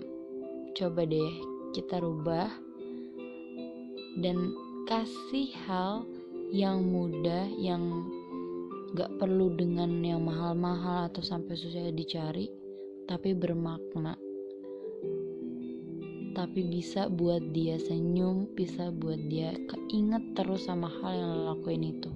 coba 0.73 1.03
deh 1.03 1.33
kita 1.75 1.99
rubah 1.99 2.47
dan 4.23 4.55
kasih 4.87 5.51
hal 5.67 6.07
yang 6.55 6.87
mudah 6.87 7.51
yang 7.59 8.07
gak 8.95 9.11
perlu 9.19 9.51
dengan 9.51 9.99
yang 9.99 10.23
mahal-mahal 10.23 11.11
atau 11.11 11.19
sampai 11.19 11.59
susah 11.59 11.91
dicari 11.91 12.47
tapi 13.07 13.31
bermakna. 13.31 14.19
Tapi 16.35 16.59
bisa 16.69 17.09
buat 17.09 17.41
dia 17.49 17.81
senyum 17.81 18.45
bisa 18.53 18.93
buat 18.93 19.17
dia 19.25 19.57
keinget 19.65 20.21
terus 20.37 20.69
sama 20.69 20.85
hal 20.85 21.11
yang 21.17 21.29
lo 21.33 21.41
lakuin 21.55 21.97
itu. 21.97 22.11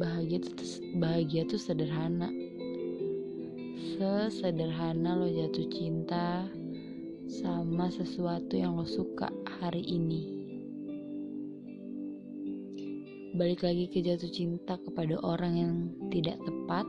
Bahagia 0.00 0.42
tuh 0.42 0.56
bahagia 0.98 1.46
tuh 1.46 1.60
sederhana. 1.60 2.32
Sesederhana 4.00 5.14
lo 5.14 5.28
jatuh 5.28 5.68
cinta 5.68 6.48
sama 7.28 7.92
sesuatu 7.92 8.56
yang 8.56 8.74
lo 8.74 8.88
suka 8.88 9.30
hari 9.60 9.84
ini. 9.84 10.40
Balik 13.36 13.62
lagi 13.62 13.86
ke 13.86 14.02
jatuh 14.02 14.32
cinta 14.32 14.74
kepada 14.82 15.14
orang 15.22 15.54
yang 15.54 15.74
tidak 16.10 16.40
tepat 16.42 16.82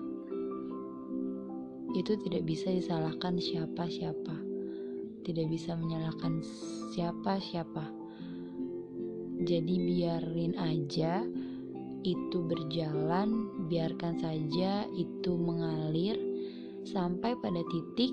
itu 1.93 2.17
tidak 2.27 2.43
bisa 2.47 2.71
disalahkan 2.71 3.37
siapa-siapa. 3.37 4.35
Tidak 5.21 5.45
bisa 5.47 5.77
menyalahkan 5.77 6.41
siapa-siapa. 6.95 7.85
Jadi 9.41 9.75
biarin 9.81 10.53
aja 10.57 11.25
itu 12.01 12.37
berjalan 12.41 13.49
biarkan 13.69 14.17
saja 14.17 14.85
itu 14.97 15.31
mengalir. 15.37 16.17
Sampai 16.81 17.37
pada 17.37 17.61
titik 17.69 18.09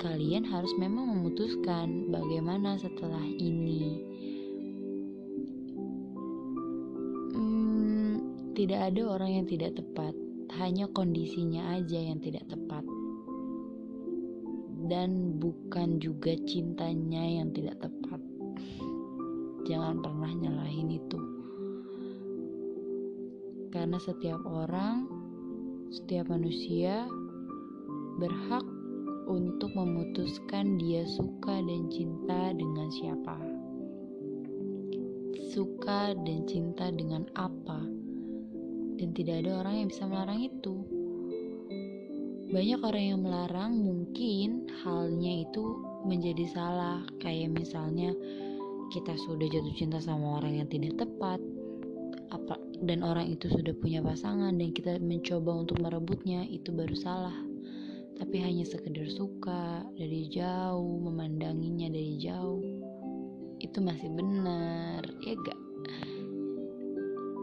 kalian 0.00 0.44
harus 0.44 0.72
memang 0.76 1.08
memutuskan 1.08 2.12
bagaimana 2.12 2.76
setelah 2.76 3.24
ini. 3.24 4.10
Tidak 8.60 8.76
ada 8.76 9.16
orang 9.16 9.40
yang 9.40 9.46
tidak 9.48 9.72
tepat, 9.72 10.12
hanya 10.60 10.84
kondisinya 10.92 11.80
aja 11.80 11.96
yang 11.96 12.20
tidak 12.20 12.44
tepat. 12.44 12.84
Dan 14.90 15.38
bukan 15.38 16.02
juga 16.02 16.34
cintanya 16.50 17.22
yang 17.22 17.54
tidak 17.54 17.78
tepat. 17.78 18.18
Jangan 19.70 20.02
pernah 20.02 20.34
nyalahin 20.34 20.98
itu. 20.98 21.20
Karena 23.70 24.02
setiap 24.02 24.42
orang, 24.42 25.06
setiap 25.94 26.26
manusia 26.26 27.06
berhak 28.18 28.66
untuk 29.30 29.70
memutuskan 29.78 30.74
dia 30.74 31.06
suka 31.06 31.62
dan 31.62 31.86
cinta 31.86 32.50
dengan 32.50 32.90
siapa. 32.90 33.38
Suka 35.54 36.18
dan 36.18 36.50
cinta 36.50 36.90
dengan 36.90 37.30
apa 37.38 37.78
dan 38.98 39.16
tidak 39.16 39.46
ada 39.46 39.64
orang 39.64 39.74
yang 39.86 39.88
bisa 39.88 40.04
melarang 40.04 40.42
itu. 40.44 40.99
Banyak 42.50 42.82
orang 42.82 43.04
yang 43.14 43.20
melarang 43.22 43.72
mungkin 43.78 44.66
halnya 44.82 45.46
itu 45.46 45.62
menjadi 46.02 46.50
salah, 46.50 47.06
kayak 47.22 47.54
misalnya 47.54 48.10
kita 48.90 49.14
sudah 49.22 49.46
jatuh 49.46 49.74
cinta 49.78 50.02
sama 50.02 50.42
orang 50.42 50.58
yang 50.58 50.66
tidak 50.66 50.98
tepat, 50.98 51.38
apa 52.34 52.58
dan 52.82 53.06
orang 53.06 53.30
itu 53.30 53.46
sudah 53.46 53.70
punya 53.78 54.02
pasangan 54.02 54.50
dan 54.58 54.74
kita 54.74 54.98
mencoba 54.98 55.62
untuk 55.62 55.78
merebutnya 55.78 56.42
itu 56.50 56.74
baru 56.74 56.96
salah. 56.98 57.38
Tapi 58.18 58.36
hanya 58.42 58.66
sekedar 58.66 59.06
suka 59.06 59.86
dari 59.94 60.26
jauh, 60.26 60.98
memandanginya 61.06 61.86
dari 61.86 62.18
jauh, 62.18 62.60
itu 63.62 63.78
masih 63.78 64.10
benar, 64.10 65.06
ya 65.22 65.38
gak? 65.38 65.60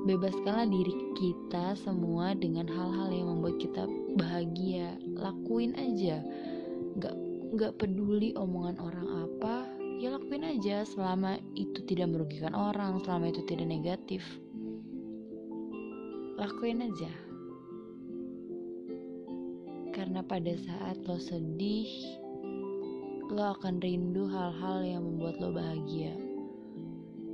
bebaskanlah 0.08 0.72
diri 0.72 0.96
kita 1.20 1.76
semua 1.76 2.32
dengan 2.32 2.64
hal-hal 2.64 3.12
yang 3.12 3.28
membuat 3.28 3.60
kita 3.60 3.84
bahagia 4.18 4.98
lakuin 5.16 5.78
aja. 5.78 6.26
Gak 6.98 7.16
gak 7.56 7.78
peduli 7.78 8.34
omongan 8.36 8.82
orang 8.82 9.08
apa 9.30 9.56
ya 10.02 10.12
lakuin 10.18 10.44
aja. 10.44 10.84
Selama 10.84 11.38
itu 11.54 11.86
tidak 11.86 12.12
merugikan 12.12 12.58
orang 12.58 13.00
selama 13.06 13.30
itu 13.30 13.46
tidak 13.46 13.70
negatif 13.70 14.26
lakuin 16.38 16.86
aja. 16.86 17.10
Karena 19.92 20.22
pada 20.22 20.54
saat 20.54 21.02
lo 21.10 21.18
sedih 21.18 21.90
lo 23.28 23.44
akan 23.58 23.82
rindu 23.82 24.30
hal-hal 24.30 24.86
yang 24.86 25.04
membuat 25.04 25.42
lo 25.42 25.50
bahagia. 25.52 26.14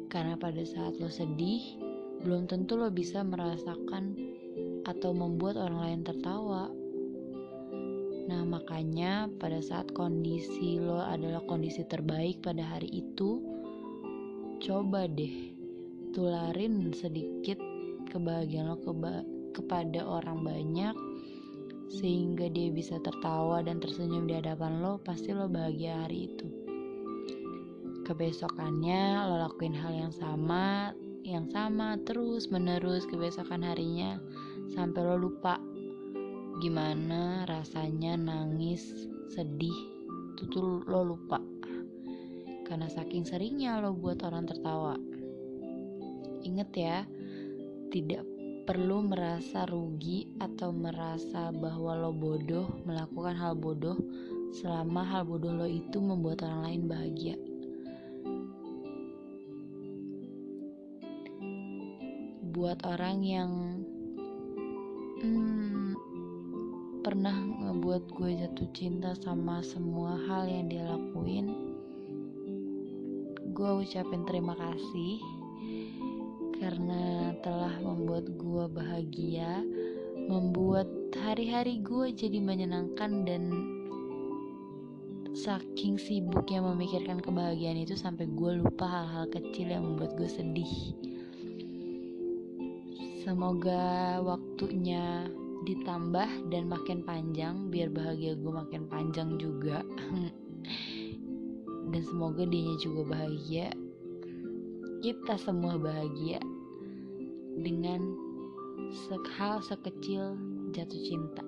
Karena 0.08 0.40
pada 0.40 0.64
saat 0.64 0.96
lo 0.98 1.12
sedih 1.12 1.78
belum 2.24 2.48
tentu 2.48 2.80
lo 2.80 2.88
bisa 2.88 3.20
merasakan 3.22 4.16
atau 4.88 5.12
membuat 5.12 5.60
orang 5.60 5.80
lain 5.84 6.02
tertawa. 6.08 6.72
Makanya 8.54 9.34
pada 9.42 9.58
saat 9.66 9.90
kondisi 9.98 10.78
lo 10.78 11.02
adalah 11.02 11.42
kondisi 11.50 11.82
terbaik 11.90 12.46
pada 12.46 12.62
hari 12.62 12.86
itu, 13.02 13.42
coba 14.62 15.10
deh 15.10 15.58
tularin 16.14 16.94
sedikit 16.94 17.58
kebahagiaan 18.14 18.70
lo 18.70 18.78
keba 18.78 19.26
kepada 19.58 20.06
orang 20.06 20.46
banyak 20.46 20.94
sehingga 21.90 22.46
dia 22.54 22.70
bisa 22.70 23.02
tertawa 23.02 23.66
dan 23.66 23.82
tersenyum 23.82 24.30
di 24.30 24.38
hadapan 24.38 24.86
lo, 24.86 25.02
pasti 25.02 25.34
lo 25.34 25.50
bahagia 25.50 26.06
hari 26.06 26.30
itu. 26.30 26.46
Kebesokannya 28.06 29.34
lo 29.34 29.50
lakuin 29.50 29.74
hal 29.74 29.98
yang 29.98 30.14
sama, 30.14 30.94
yang 31.26 31.50
sama 31.50 31.98
terus 32.06 32.54
menerus 32.54 33.10
kebiasaan 33.10 33.66
harinya 33.66 34.22
sampai 34.78 35.02
lo 35.02 35.18
lupa 35.18 35.58
gimana 36.64 37.44
rasanya 37.44 38.16
nangis 38.16 38.88
sedih 39.36 39.76
itu 40.32 40.48
tuh 40.48 40.80
lo 40.88 41.04
lupa. 41.04 41.36
Karena 42.64 42.88
saking 42.88 43.28
seringnya 43.28 43.84
lo 43.84 43.92
buat 43.92 44.24
orang 44.24 44.48
tertawa. 44.48 44.96
Inget 46.48 46.72
ya 46.72 46.98
tidak 47.92 48.24
perlu 48.64 49.04
merasa 49.04 49.68
rugi 49.68 50.32
atau 50.40 50.72
merasa 50.72 51.52
bahwa 51.52 52.00
lo 52.00 52.16
bodoh 52.16 52.80
melakukan 52.88 53.36
hal 53.36 53.60
bodoh 53.60 54.00
selama 54.56 55.04
hal 55.04 55.28
bodoh 55.28 55.52
lo 55.52 55.68
itu 55.68 56.00
membuat 56.00 56.48
orang 56.48 56.64
lain 56.64 56.82
bahagia. 56.88 57.36
Buat 62.56 62.88
orang 62.88 63.18
yang 63.28 63.52
hmm, 65.20 65.83
pernah 67.04 67.36
ngebuat 67.36 68.16
gue 68.16 68.32
jatuh 68.40 68.70
cinta 68.72 69.12
sama 69.20 69.60
semua 69.60 70.16
hal 70.24 70.48
yang 70.48 70.72
dia 70.72 70.88
lakuin? 70.88 71.52
Gue 73.52 73.84
ucapin 73.84 74.24
terima 74.24 74.56
kasih 74.56 75.20
karena 76.64 77.36
telah 77.44 77.76
membuat 77.84 78.32
gue 78.40 78.66
bahagia 78.72 79.68
membuat 80.32 80.88
hari-hari 81.20 81.84
gue 81.84 82.16
jadi 82.16 82.40
menyenangkan 82.40 83.28
dan 83.28 83.52
saking 85.36 86.00
sibuknya 86.00 86.64
memikirkan 86.64 87.20
kebahagiaan 87.20 87.84
itu 87.84 88.00
sampai 88.00 88.32
gue 88.32 88.64
lupa 88.64 88.88
hal-hal 88.88 89.28
kecil 89.28 89.68
yang 89.68 89.84
membuat 89.84 90.16
gue 90.16 90.30
sedih. 90.32 90.96
Semoga 93.28 94.24
waktunya 94.24 95.28
ditambah 95.64 96.52
dan 96.52 96.68
makin 96.68 97.08
panjang 97.08 97.72
biar 97.72 97.88
bahagia 97.88 98.36
gue 98.36 98.52
makin 98.52 98.84
panjang 98.92 99.40
juga. 99.40 99.80
dan 101.92 102.02
semoga 102.04 102.44
dia 102.44 102.76
juga 102.84 103.16
bahagia. 103.16 103.72
Kita 105.00 105.36
semua 105.40 105.80
bahagia 105.80 106.40
dengan 107.60 108.02
hal 109.40 109.64
sekecil 109.64 110.36
jatuh 110.76 111.02
cinta. 111.08 111.44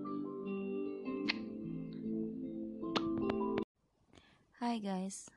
Hai 4.55 4.79
guys, 4.79 5.27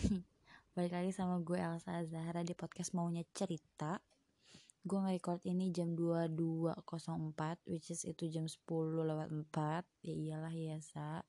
balik 0.74 0.92
lagi 0.92 1.12
sama 1.12 1.40
gue 1.44 1.56
Elsa 1.60 2.04
Zahra 2.08 2.40
di 2.40 2.56
podcast 2.56 2.96
maunya 2.96 3.22
cerita 3.36 4.00
gue 4.84 4.98
nge-record 5.00 5.42
ini 5.48 5.72
jam 5.72 5.96
22.04 5.96 7.72
which 7.72 7.88
is 7.88 8.04
itu 8.04 8.28
jam 8.28 8.44
10 8.44 8.68
lewat 9.00 9.28
4 9.32 9.84
ya 10.04 10.14
iyalah 10.14 10.52
biasa 10.52 11.24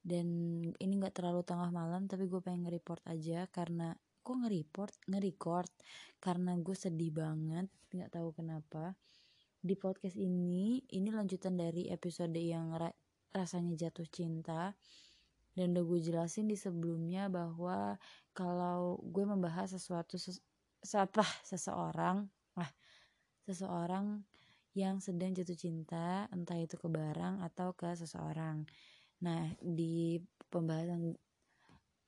dan 0.00 0.26
ini 0.80 0.92
gak 0.96 1.20
terlalu 1.20 1.44
tengah 1.44 1.68
malam 1.68 2.08
tapi 2.08 2.24
gue 2.24 2.40
pengen 2.40 2.64
nge-report 2.64 3.04
aja 3.04 3.44
karena 3.52 3.92
gue 4.24 4.34
nge-report? 4.36 4.94
Nge-record. 5.08 5.72
Karena 6.20 6.52
gue 6.56 6.76
sedih 6.76 7.12
banget 7.12 7.68
gak 7.92 8.16
tahu 8.16 8.32
kenapa. 8.36 8.96
Di 9.60 9.76
podcast 9.76 10.16
ini 10.16 10.80
ini 10.88 11.08
lanjutan 11.12 11.56
dari 11.56 11.92
episode 11.92 12.36
yang 12.36 12.72
ra 12.76 12.88
rasanya 13.36 13.76
jatuh 13.76 14.08
cinta. 14.08 14.72
Dan 15.52 15.76
udah 15.76 15.84
gue 15.84 16.00
jelasin 16.00 16.46
di 16.48 16.56
sebelumnya 16.56 17.26
bahwa 17.28 17.98
kalau 18.32 19.02
gue 19.04 19.24
membahas 19.26 19.74
sesuatu 19.74 20.16
ses 20.16 20.40
apa? 20.96 21.26
Seseorang 21.44 22.24
seseorang 23.46 24.24
yang 24.74 25.02
sedang 25.02 25.34
jatuh 25.34 25.58
cinta 25.58 26.30
entah 26.30 26.58
itu 26.58 26.78
ke 26.78 26.86
barang 26.86 27.42
atau 27.42 27.74
ke 27.74 27.90
seseorang. 27.98 28.62
Nah 29.26 29.50
di 29.58 30.22
pembahasan 30.50 31.18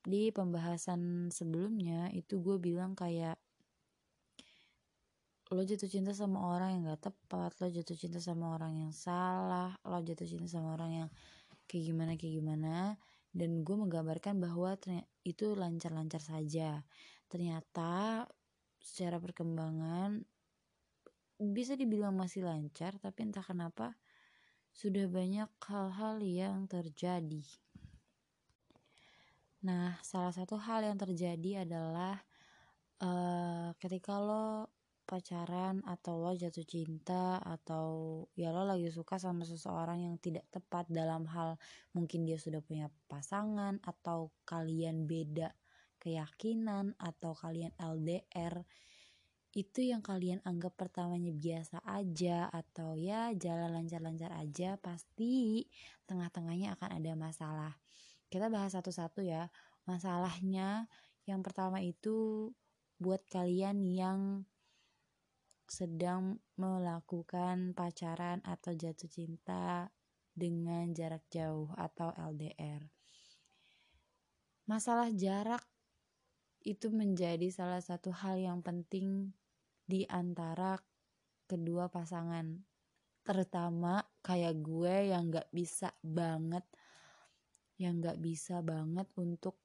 di 0.03 0.31
pembahasan 0.31 1.31
sebelumnya 1.31 2.11
itu 2.11 2.39
gue 2.43 2.59
bilang 2.59 2.95
kayak 2.95 3.39
lo 5.53 5.61
jatuh 5.61 5.85
cinta 5.85 6.11
sama 6.17 6.49
orang 6.55 6.75
yang 6.75 6.81
gak 6.89 7.13
tepat 7.13 7.53
lo 7.61 7.69
jatuh 7.69 7.93
cinta 7.93 8.17
sama 8.17 8.57
orang 8.57 8.73
yang 8.87 8.91
salah 8.95 9.77
lo 9.85 10.01
jatuh 10.01 10.25
cinta 10.25 10.49
sama 10.49 10.73
orang 10.73 10.91
yang 11.05 11.09
kayak 11.67 11.83
gimana 11.89 12.11
kayak 12.19 12.33
gimana. 12.39 12.75
Dan 13.33 13.65
gue 13.65 13.73
menggambarkan 13.73 14.37
bahwa 14.37 14.77
itu 15.25 15.57
lancar-lancar 15.57 16.21
saja. 16.21 16.85
Ternyata 17.25 18.29
secara 18.77 19.17
perkembangan 19.17 20.21
bisa 21.51 21.75
dibilang 21.75 22.15
masih 22.15 22.47
lancar 22.47 22.95
tapi 23.03 23.27
entah 23.27 23.43
kenapa 23.43 23.99
sudah 24.73 25.05
banyak 25.11 25.49
hal-hal 25.67 26.17
yang 26.23 26.65
terjadi. 26.65 27.43
Nah 29.63 29.99
salah 30.01 30.31
satu 30.31 30.55
hal 30.55 30.87
yang 30.87 30.97
terjadi 30.97 31.67
adalah 31.67 32.19
uh, 33.03 33.75
ketika 33.79 34.17
lo 34.19 34.71
pacaran 35.03 35.83
atau 35.83 36.23
lo 36.23 36.31
jatuh 36.31 36.63
cinta 36.63 37.37
atau 37.43 38.23
ya 38.39 38.55
lo 38.55 38.63
lagi 38.63 38.87
suka 38.87 39.19
sama 39.19 39.43
seseorang 39.43 39.99
yang 40.07 40.15
tidak 40.17 40.47
tepat 40.47 40.87
dalam 40.87 41.27
hal 41.27 41.59
mungkin 41.91 42.23
dia 42.23 42.39
sudah 42.39 42.63
punya 42.63 42.87
pasangan 43.11 43.83
atau 43.83 44.31
kalian 44.47 45.03
beda 45.03 45.51
keyakinan 45.99 46.95
atau 46.99 47.35
kalian 47.35 47.71
LDR 47.79 48.63
itu 49.53 49.85
yang 49.85 50.01
kalian 50.01 50.41
anggap 50.41 50.73
pertamanya 50.73 51.29
biasa 51.29 51.77
aja 51.85 52.49
atau 52.49 52.97
ya 52.97 53.29
jalan 53.37 53.69
lancar-lancar 53.69 54.33
aja 54.33 54.81
pasti 54.81 55.69
tengah-tengahnya 56.09 56.73
akan 56.73 56.89
ada 56.89 57.13
masalah 57.13 57.73
kita 58.33 58.49
bahas 58.49 58.73
satu-satu 58.73 59.21
ya 59.21 59.53
masalahnya 59.85 60.89
yang 61.29 61.45
pertama 61.45 61.85
itu 61.85 62.49
buat 62.97 63.21
kalian 63.29 63.85
yang 63.85 64.49
sedang 65.69 66.41
melakukan 66.59 67.71
pacaran 67.73 68.43
atau 68.43 68.75
jatuh 68.75 69.09
cinta 69.09 69.89
dengan 70.33 70.91
jarak 70.91 71.23
jauh 71.29 71.71
atau 71.77 72.11
LDR. 72.13 72.83
Masalah 74.65 75.13
jarak 75.13 75.61
itu 76.63 76.87
menjadi 76.89 77.51
salah 77.51 77.83
satu 77.83 78.15
hal 78.15 78.39
yang 78.39 78.63
penting 78.63 79.35
di 79.83 80.07
antara 80.07 80.79
kedua 81.47 81.91
pasangan. 81.91 82.47
Terutama 83.23 84.03
kayak 84.19 84.59
gue 84.59 85.11
yang 85.15 85.31
gak 85.31 85.47
bisa 85.51 85.91
banget, 86.03 86.63
yang 87.79 88.03
gak 88.03 88.19
bisa 88.19 88.59
banget 88.59 89.07
untuk 89.15 89.63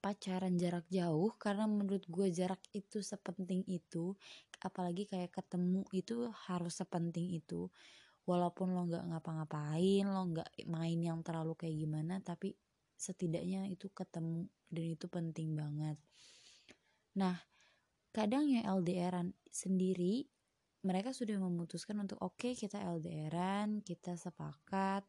pacaran 0.00 0.56
jarak 0.56 0.88
jauh 0.88 1.36
karena 1.36 1.68
menurut 1.68 2.08
gue 2.08 2.32
jarak 2.32 2.64
itu 2.72 3.04
sepenting 3.04 3.60
itu 3.68 4.16
apalagi 4.64 5.04
kayak 5.04 5.28
ketemu 5.28 5.84
itu 5.92 6.32
harus 6.48 6.80
sepenting 6.80 7.36
itu 7.36 7.68
walaupun 8.24 8.72
lo 8.72 8.88
nggak 8.88 9.04
ngapa-ngapain 9.12 10.04
lo 10.08 10.22
nggak 10.32 10.48
main 10.72 10.98
yang 11.04 11.20
terlalu 11.20 11.52
kayak 11.52 11.76
gimana 11.76 12.16
tapi 12.24 12.56
setidaknya 12.96 13.68
itu 13.68 13.92
ketemu 13.92 14.48
dan 14.72 14.84
itu 14.88 15.06
penting 15.12 15.52
banget 15.52 15.96
nah 17.12 17.36
kadang 18.10 18.46
ya 18.50 18.66
LDRan 18.66 19.34
sendiri 19.50 20.26
mereka 20.80 21.12
sudah 21.12 21.36
memutuskan 21.36 22.00
untuk 22.00 22.18
oke 22.24 22.40
okay, 22.40 22.52
kita 22.58 22.80
LDRan 22.82 23.84
kita 23.84 24.16
sepakat 24.16 25.04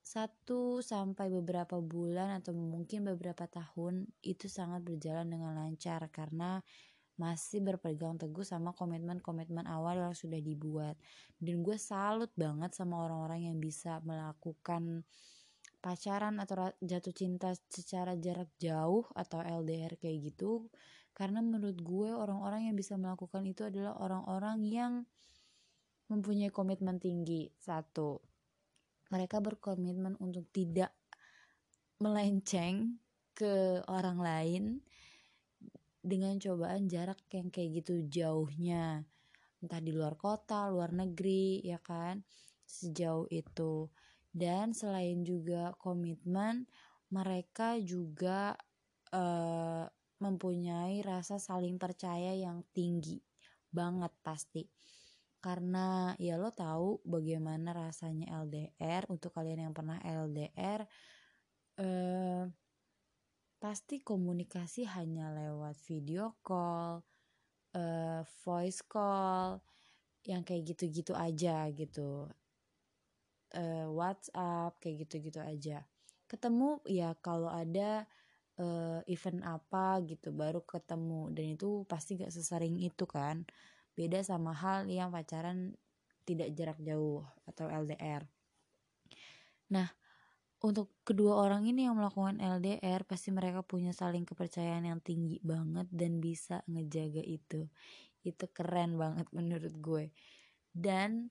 satu 0.00 0.80
sampai 0.80 1.28
beberapa 1.28 1.78
bulan 1.78 2.40
atau 2.40 2.56
mungkin 2.56 3.04
beberapa 3.04 3.44
tahun 3.46 4.08
itu 4.24 4.48
sangat 4.48 4.80
berjalan 4.82 5.28
dengan 5.28 5.52
lancar 5.54 6.08
karena 6.08 6.64
masih 7.20 7.60
berpegang 7.60 8.16
teguh 8.16 8.40
sama 8.40 8.72
komitmen-komitmen 8.72 9.68
awal 9.68 10.00
yang 10.00 10.16
sudah 10.16 10.40
dibuat. 10.40 10.96
Dan 11.36 11.60
gue 11.60 11.76
salut 11.76 12.32
banget 12.32 12.72
sama 12.72 13.04
orang-orang 13.04 13.52
yang 13.52 13.60
bisa 13.60 14.00
melakukan 14.08 15.04
pacaran 15.84 16.40
atau 16.40 16.72
jatuh 16.80 17.12
cinta 17.12 17.52
secara 17.68 18.16
jarak 18.16 18.48
jauh 18.56 19.04
atau 19.12 19.44
LDR 19.44 20.00
kayak 20.00 20.32
gitu 20.32 20.72
karena 21.20 21.44
menurut 21.44 21.76
gue 21.84 22.16
orang-orang 22.16 22.72
yang 22.72 22.76
bisa 22.80 22.96
melakukan 22.96 23.44
itu 23.44 23.68
adalah 23.68 23.92
orang-orang 24.00 24.64
yang 24.64 24.92
mempunyai 26.08 26.48
komitmen 26.48 26.96
tinggi. 26.96 27.52
Satu 27.60 28.24
mereka 29.12 29.36
berkomitmen 29.44 30.16
untuk 30.16 30.48
tidak 30.48 30.96
melenceng 32.00 32.96
ke 33.36 33.84
orang 33.84 34.16
lain 34.16 34.62
dengan 36.00 36.40
cobaan 36.40 36.88
jarak 36.88 37.20
yang 37.36 37.52
kayak 37.52 37.84
gitu 37.84 38.00
jauhnya. 38.08 39.04
Entah 39.60 39.84
di 39.84 39.92
luar 39.92 40.16
kota, 40.16 40.72
luar 40.72 40.96
negeri 40.96 41.60
ya 41.60 41.76
kan? 41.84 42.24
Sejauh 42.64 43.28
itu. 43.28 43.92
Dan 44.32 44.72
selain 44.72 45.20
juga 45.20 45.76
komitmen 45.76 46.64
mereka 47.12 47.76
juga 47.76 48.56
uh, 49.12 49.84
mempunyai 50.20 51.00
rasa 51.00 51.40
saling 51.40 51.80
percaya 51.80 52.36
yang 52.36 52.62
tinggi 52.76 53.18
banget 53.72 54.12
pasti. 54.20 54.68
Karena 55.40 56.12
ya 56.20 56.36
lo 56.36 56.52
tahu 56.52 57.00
bagaimana 57.00 57.72
rasanya 57.72 58.44
LDR 58.44 59.08
untuk 59.08 59.32
kalian 59.32 59.70
yang 59.70 59.74
pernah 59.74 59.96
LDR 60.04 60.84
eh, 61.80 62.44
pasti 63.56 64.04
komunikasi 64.04 64.84
hanya 64.84 65.32
lewat 65.32 65.80
video 65.88 66.36
call 66.44 67.00
eh, 67.72 68.20
voice 68.44 68.84
call 68.84 69.64
yang 70.28 70.44
kayak 70.44 70.76
gitu-gitu 70.76 71.16
aja 71.16 71.72
gitu. 71.72 72.28
Eh, 73.56 73.88
WhatsApp 73.88 74.76
kayak 74.76 75.08
gitu-gitu 75.08 75.40
aja. 75.40 75.88
Ketemu 76.28 76.84
ya 76.84 77.16
kalau 77.18 77.48
ada 77.48 78.04
uh, 78.60 79.00
event 79.08 79.40
apa 79.48 80.04
gitu 80.04 80.30
baru 80.30 80.60
ketemu 80.60 81.32
dan 81.32 81.56
itu 81.56 81.88
pasti 81.88 82.20
gak 82.20 82.30
sesering 82.30 82.76
itu 82.78 83.08
kan 83.08 83.48
Beda 84.00 84.24
sama 84.24 84.56
hal 84.56 84.88
yang 84.88 85.10
pacaran 85.10 85.76
tidak 86.24 86.56
jarak 86.56 86.80
jauh 86.80 87.26
atau 87.44 87.66
LDR. 87.68 88.24
Nah, 89.76 89.92
untuk 90.64 90.94
kedua 91.04 91.36
orang 91.36 91.68
ini 91.68 91.84
yang 91.84 92.00
melakukan 92.00 92.38
LDR 92.40 93.04
pasti 93.04 93.28
mereka 93.28 93.60
punya 93.60 93.92
saling 93.92 94.24
kepercayaan 94.24 94.88
yang 94.88 95.00
tinggi 95.04 95.36
banget 95.44 95.84
dan 95.92 96.16
bisa 96.16 96.64
ngejaga 96.70 97.20
itu. 97.20 97.68
Itu 98.24 98.48
keren 98.48 98.96
banget 98.96 99.28
menurut 99.36 99.74
gue. 99.76 100.04
Dan 100.72 101.28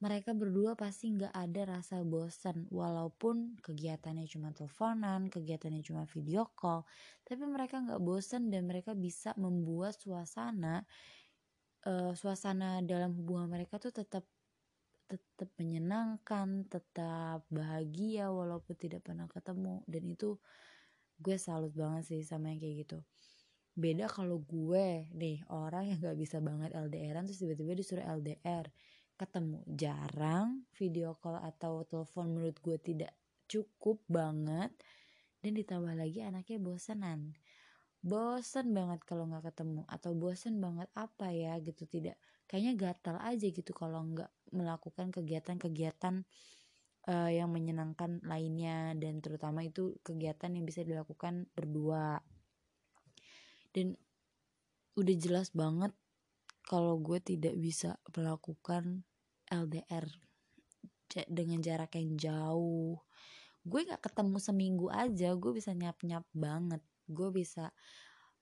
mereka 0.00 0.32
berdua 0.32 0.72
pasti 0.80 1.12
nggak 1.12 1.36
ada 1.36 1.76
rasa 1.76 2.00
bosan 2.00 2.64
walaupun 2.72 3.60
kegiatannya 3.60 4.24
cuma 4.24 4.48
teleponan, 4.56 5.28
kegiatannya 5.28 5.84
cuma 5.84 6.08
video 6.08 6.48
call, 6.56 6.88
tapi 7.20 7.44
mereka 7.44 7.84
nggak 7.84 8.00
bosan 8.00 8.48
dan 8.48 8.64
mereka 8.64 8.96
bisa 8.96 9.36
membuat 9.36 10.00
suasana 10.00 10.88
uh, 11.84 12.12
suasana 12.16 12.80
dalam 12.80 13.12
hubungan 13.12 13.52
mereka 13.52 13.76
tuh 13.76 13.92
tetap 13.92 14.24
tetap 15.04 15.50
menyenangkan, 15.58 16.64
tetap 16.70 17.44
bahagia 17.50 18.30
walaupun 18.32 18.78
tidak 18.78 19.04
pernah 19.04 19.26
ketemu 19.28 19.84
dan 19.84 20.02
itu 20.06 20.38
gue 21.20 21.36
salut 21.36 21.74
banget 21.76 22.08
sih 22.08 22.22
sama 22.24 22.54
yang 22.54 22.60
kayak 22.62 22.76
gitu. 22.88 22.98
Beda 23.76 24.06
kalau 24.08 24.40
gue 24.40 25.10
nih 25.12 25.44
orang 25.50 25.92
yang 25.92 25.98
gak 26.00 26.18
bisa 26.18 26.38
banget 26.38 26.72
LDRan 26.72 27.26
terus 27.26 27.42
tiba-tiba 27.42 27.74
disuruh 27.74 28.06
LDR 28.06 28.70
ketemu. 29.20 29.60
Jarang 29.68 30.64
video 30.72 31.12
call 31.20 31.36
atau 31.44 31.84
telepon 31.84 32.32
menurut 32.32 32.56
gue 32.64 32.80
tidak 32.80 33.12
cukup 33.44 34.00
banget. 34.08 34.72
Dan 35.44 35.56
ditambah 35.56 35.92
lagi 35.92 36.24
anaknya 36.24 36.56
bosanan 36.60 37.36
bosen 38.00 38.72
banget 38.72 39.04
kalau 39.04 39.28
nggak 39.28 39.52
ketemu 39.52 39.84
atau 39.84 40.16
bosen 40.16 40.56
banget 40.56 40.88
apa 40.96 41.32
ya 41.32 41.60
gitu 41.60 41.84
tidak. 41.84 42.16
Kayaknya 42.48 42.72
gatal 42.74 43.16
aja 43.20 43.46
gitu 43.46 43.70
kalau 43.76 44.02
nggak 44.02 44.32
melakukan 44.50 45.14
kegiatan-kegiatan 45.14 46.24
uh, 47.06 47.30
yang 47.30 47.52
menyenangkan 47.52 48.24
lainnya. 48.26 48.96
Dan 48.96 49.22
terutama 49.22 49.62
itu 49.62 50.00
kegiatan 50.02 50.50
yang 50.50 50.64
bisa 50.66 50.82
dilakukan 50.82 51.46
berdua. 51.54 52.18
Dan 53.70 53.94
udah 54.98 55.16
jelas 55.20 55.54
banget 55.54 55.94
kalau 56.66 56.98
gue 56.98 57.22
tidak 57.22 57.54
bisa 57.54 58.00
melakukan 58.10 59.06
LDR 59.50 60.06
dengan 61.26 61.58
jarak 61.58 61.98
yang 61.98 62.14
jauh. 62.14 62.96
Gue 63.66 63.80
nggak 63.84 64.06
ketemu 64.06 64.38
seminggu 64.38 64.86
aja 64.88 65.34
gue 65.34 65.52
bisa 65.52 65.74
nyap 65.74 66.00
nyap 66.06 66.24
banget. 66.32 66.80
Gue 67.10 67.28
bisa 67.34 67.74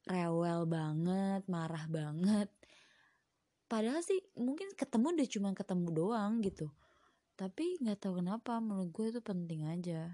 rewel 0.07 0.68
banget 0.68 1.42
marah 1.49 1.88
banget. 1.88 2.53
Padahal 3.68 4.01
sih 4.01 4.21
mungkin 4.37 4.73
ketemu 4.77 5.16
udah 5.16 5.29
cuma 5.29 5.49
ketemu 5.57 5.88
doang 5.92 6.40
gitu. 6.44 6.68
Tapi 7.37 7.81
nggak 7.81 7.99
tahu 8.05 8.25
kenapa 8.25 8.61
menurut 8.61 8.92
gue 8.92 9.07
itu 9.12 9.21
penting 9.25 9.68
aja. 9.68 10.12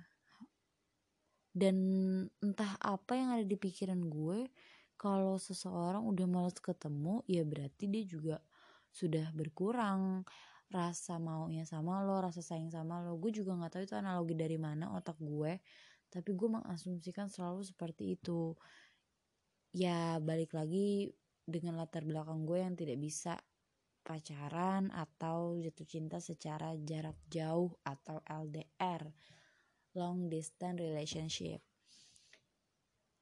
Dan 1.54 1.76
entah 2.42 2.74
apa 2.82 3.14
yang 3.14 3.30
ada 3.30 3.46
di 3.46 3.54
pikiran 3.54 4.10
gue 4.10 4.50
kalau 4.98 5.38
seseorang 5.38 6.02
udah 6.02 6.26
males 6.26 6.58
ketemu 6.58 7.22
ya 7.30 7.46
berarti 7.46 7.86
dia 7.86 8.04
juga 8.06 8.36
sudah 8.90 9.30
berkurang 9.34 10.22
rasa 10.72 11.20
maunya 11.20 11.68
sama 11.68 12.00
lo 12.04 12.20
rasa 12.20 12.40
sayang 12.40 12.72
sama 12.72 13.02
lo. 13.04 13.16
Gue 13.16 13.34
juga 13.34 13.56
nggak 13.56 13.72
tahu 13.72 13.82
itu 13.84 13.94
analogi 13.96 14.34
dari 14.36 14.58
mana 14.60 14.92
otak 14.96 15.18
gue 15.20 15.60
tapi 16.14 16.30
gue 16.30 16.46
mengasumsikan 16.46 17.26
selalu 17.26 17.66
seperti 17.66 18.14
itu. 18.14 18.54
Ya 19.74 20.22
balik 20.22 20.54
lagi 20.54 21.10
dengan 21.42 21.82
latar 21.82 22.06
belakang 22.06 22.46
gue 22.46 22.62
yang 22.62 22.78
tidak 22.78 23.02
bisa 23.02 23.34
pacaran 24.06 24.94
atau 24.94 25.58
jatuh 25.58 25.88
cinta 25.88 26.22
secara 26.22 26.76
jarak 26.86 27.18
jauh 27.26 27.74
atau 27.82 28.22
LDR 28.22 29.10
long 29.98 30.30
distance 30.30 30.78
relationship. 30.78 31.58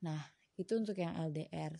Nah 0.05 0.21
itu 0.61 0.77
untuk 0.77 1.01
yang 1.01 1.17
LDR 1.17 1.73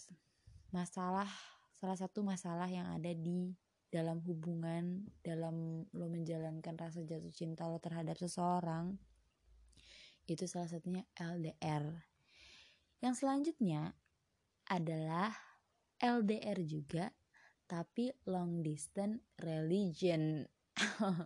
masalah 0.73 1.29
salah 1.77 1.99
satu 1.99 2.25
masalah 2.25 2.71
yang 2.73 2.89
ada 2.89 3.13
di 3.13 3.53
dalam 3.93 4.25
hubungan 4.25 5.05
dalam 5.21 5.85
lo 5.93 6.09
menjalankan 6.09 6.81
rasa 6.81 7.05
jatuh 7.05 7.29
cinta 7.29 7.69
lo 7.69 7.77
terhadap 7.77 8.17
seseorang 8.17 8.97
itu 10.25 10.49
salah 10.49 10.73
satunya 10.73 11.05
LDR 11.21 11.85
yang 13.05 13.13
selanjutnya 13.13 13.93
adalah 14.73 15.37
LDR 16.01 16.57
juga 16.65 17.13
tapi 17.73 18.13
long 18.29 18.61
distance 18.61 19.25
religion. 19.41 20.45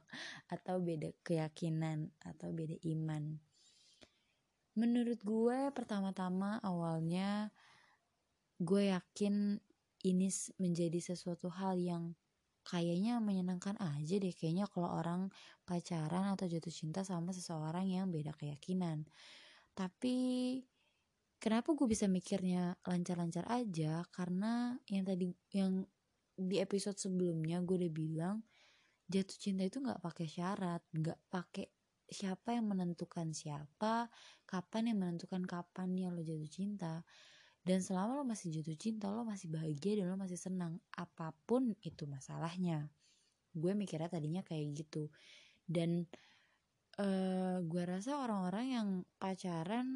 Atau 0.55 0.79
beda 0.83 1.11
keyakinan 1.27 2.11
atau 2.19 2.51
beda 2.51 2.79
iman. 2.95 3.39
Menurut 4.79 5.23
gue 5.23 5.71
pertama-tama 5.75 6.63
awalnya 6.63 7.51
gue 8.59 8.91
yakin 8.91 9.59
ini 10.07 10.29
menjadi 10.59 10.99
sesuatu 11.03 11.51
hal 11.51 11.79
yang 11.79 12.15
kayaknya 12.67 13.23
menyenangkan 13.23 13.79
aja 13.79 14.19
deh 14.19 14.35
kayaknya 14.35 14.67
kalau 14.67 14.91
orang 14.91 15.31
pacaran 15.63 16.35
atau 16.35 16.51
jatuh 16.51 16.75
cinta 16.75 17.07
sama 17.07 17.31
seseorang 17.31 17.87
yang 17.87 18.11
beda 18.11 18.35
keyakinan. 18.35 19.07
Tapi 19.79 20.17
kenapa 21.39 21.79
gue 21.79 21.87
bisa 21.87 22.11
mikirnya 22.11 22.75
lancar-lancar 22.83 23.47
aja? 23.47 24.03
Karena 24.11 24.75
yang 24.91 25.07
tadi 25.07 25.31
yang 25.55 25.87
di 26.37 26.59
episode 26.59 26.99
sebelumnya 26.99 27.63
gue 27.63 27.87
udah 27.87 27.93
bilang 27.95 28.37
jatuh 29.09 29.39
cinta 29.39 29.63
itu 29.65 29.81
nggak 29.81 30.03
pakai 30.03 30.27
syarat 30.29 30.83
nggak 30.93 31.19
pakai 31.33 31.67
siapa 32.07 32.55
yang 32.55 32.71
menentukan 32.71 33.33
siapa 33.33 34.11
kapan 34.45 34.93
yang 34.93 34.99
menentukan 35.03 35.43
kapan 35.49 35.97
ya 35.97 36.09
lo 36.13 36.21
jatuh 36.21 36.51
cinta 36.51 37.03
dan 37.67 37.83
selama 37.83 38.23
lo 38.23 38.25
masih 38.25 38.55
jatuh 38.55 38.79
cinta 38.79 39.11
lo 39.11 39.27
masih 39.27 39.51
bahagia 39.51 39.99
dan 39.99 40.15
lo 40.15 40.17
masih 40.17 40.39
senang 40.39 40.79
apa 40.95 41.35
pun 41.51 41.75
itu 41.83 42.07
masalahnya. 42.07 42.87
Gue 43.51 43.75
mikirnya 43.75 44.07
tadinya 44.07 44.47
kayak 44.47 44.87
gitu. 44.87 45.11
Dan 45.67 46.07
uh, 47.03 47.59
gue 47.67 47.83
rasa 47.83 48.23
orang-orang 48.23 48.67
yang 48.71 48.89
pacaran 49.19 49.89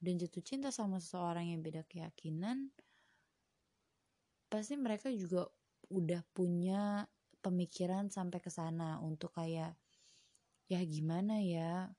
dan 0.00 0.14
jatuh 0.16 0.40
cinta 0.40 0.72
sama 0.72 1.04
seseorang 1.04 1.52
yang 1.52 1.60
beda 1.60 1.84
keyakinan 1.84 2.72
pasti 4.48 4.80
mereka 4.80 5.12
juga 5.12 5.44
udah 5.92 6.24
punya 6.32 7.04
pemikiran 7.44 8.08
sampai 8.08 8.40
ke 8.40 8.48
sana 8.48 8.96
untuk 9.04 9.36
kayak 9.36 9.76
ya 10.72 10.80
gimana 10.88 11.44
ya 11.44 11.92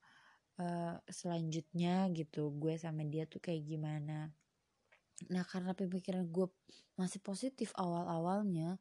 uh, 0.57 0.97
selanjutnya 1.05 2.09
gitu 2.17 2.49
gue 2.57 2.73
sama 2.81 3.05
dia 3.05 3.29
tuh 3.29 3.37
kayak 3.37 3.65
gimana 3.69 4.33
Nah 5.27 5.43
karena 5.43 5.75
pemikiran 5.75 6.23
gue 6.31 6.47
masih 6.95 7.19
positif 7.19 7.75
awal-awalnya, 7.75 8.79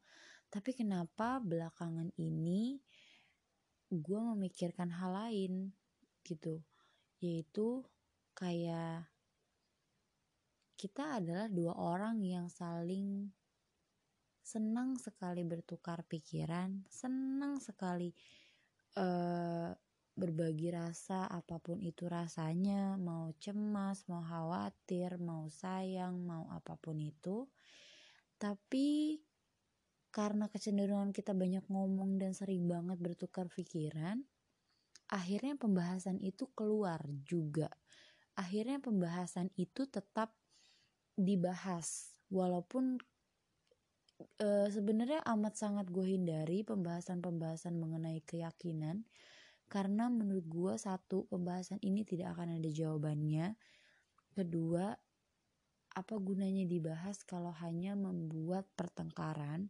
tapi 0.48 0.70
kenapa 0.72 1.42
belakangan 1.42 2.14
ini 2.14 2.78
gue 3.90 4.20
memikirkan 4.36 4.94
hal 4.94 5.10
lain 5.26 5.74
gitu, 6.22 6.62
yaitu 7.18 7.82
kayak 8.38 9.10
kita 10.78 11.18
adalah 11.18 11.50
dua 11.50 11.74
orang 11.74 12.22
yang 12.22 12.46
saling 12.46 13.26
senang 14.38 14.94
sekali 14.96 15.42
bertukar 15.42 16.06
pikiran, 16.06 16.86
senang 16.86 17.58
sekali 17.58 18.14
uh, 18.94 19.74
berbagi 20.18 20.74
rasa 20.74 21.30
apa 21.30 21.62
pun 21.62 21.78
itu 21.78 22.10
rasanya 22.10 22.98
mau 22.98 23.30
cemas 23.38 24.02
mau 24.10 24.20
khawatir 24.26 25.14
mau 25.22 25.46
sayang 25.46 26.18
mau 26.26 26.50
apa 26.50 26.74
pun 26.74 26.98
itu. 26.98 27.46
Tapi 28.36 29.18
karena 30.10 30.50
kecenderungan 30.50 31.14
kita 31.14 31.32
banyak 31.32 31.62
ngomong 31.70 32.18
dan 32.18 32.34
sering 32.34 32.66
banget 32.66 32.98
bertukar 32.98 33.46
pikiran 33.46 34.26
akhirnya 35.08 35.56
pembahasan 35.56 36.20
itu 36.20 36.50
keluar 36.52 37.00
juga. 37.24 37.72
Akhirnya 38.36 38.78
pembahasan 38.78 39.50
itu 39.58 39.88
tetap 39.88 40.30
dibahas 41.18 42.14
walaupun 42.30 43.02
e, 44.38 44.48
sebenarnya 44.70 45.24
amat 45.34 45.58
sangat 45.58 45.86
gue 45.90 46.14
hindari 46.14 46.62
pembahasan-pembahasan 46.62 47.74
mengenai 47.74 48.22
keyakinan 48.22 49.02
karena 49.68 50.08
menurut 50.08 50.48
gue 50.48 50.74
satu 50.80 51.28
pembahasan 51.28 51.76
ini 51.84 52.02
tidak 52.02 52.34
akan 52.36 52.56
ada 52.56 52.68
jawabannya. 52.72 53.52
Kedua 54.32 54.96
apa 55.92 56.14
gunanya 56.16 56.64
dibahas 56.64 57.20
kalau 57.28 57.52
hanya 57.60 57.92
membuat 57.92 58.64
pertengkaran? 58.72 59.68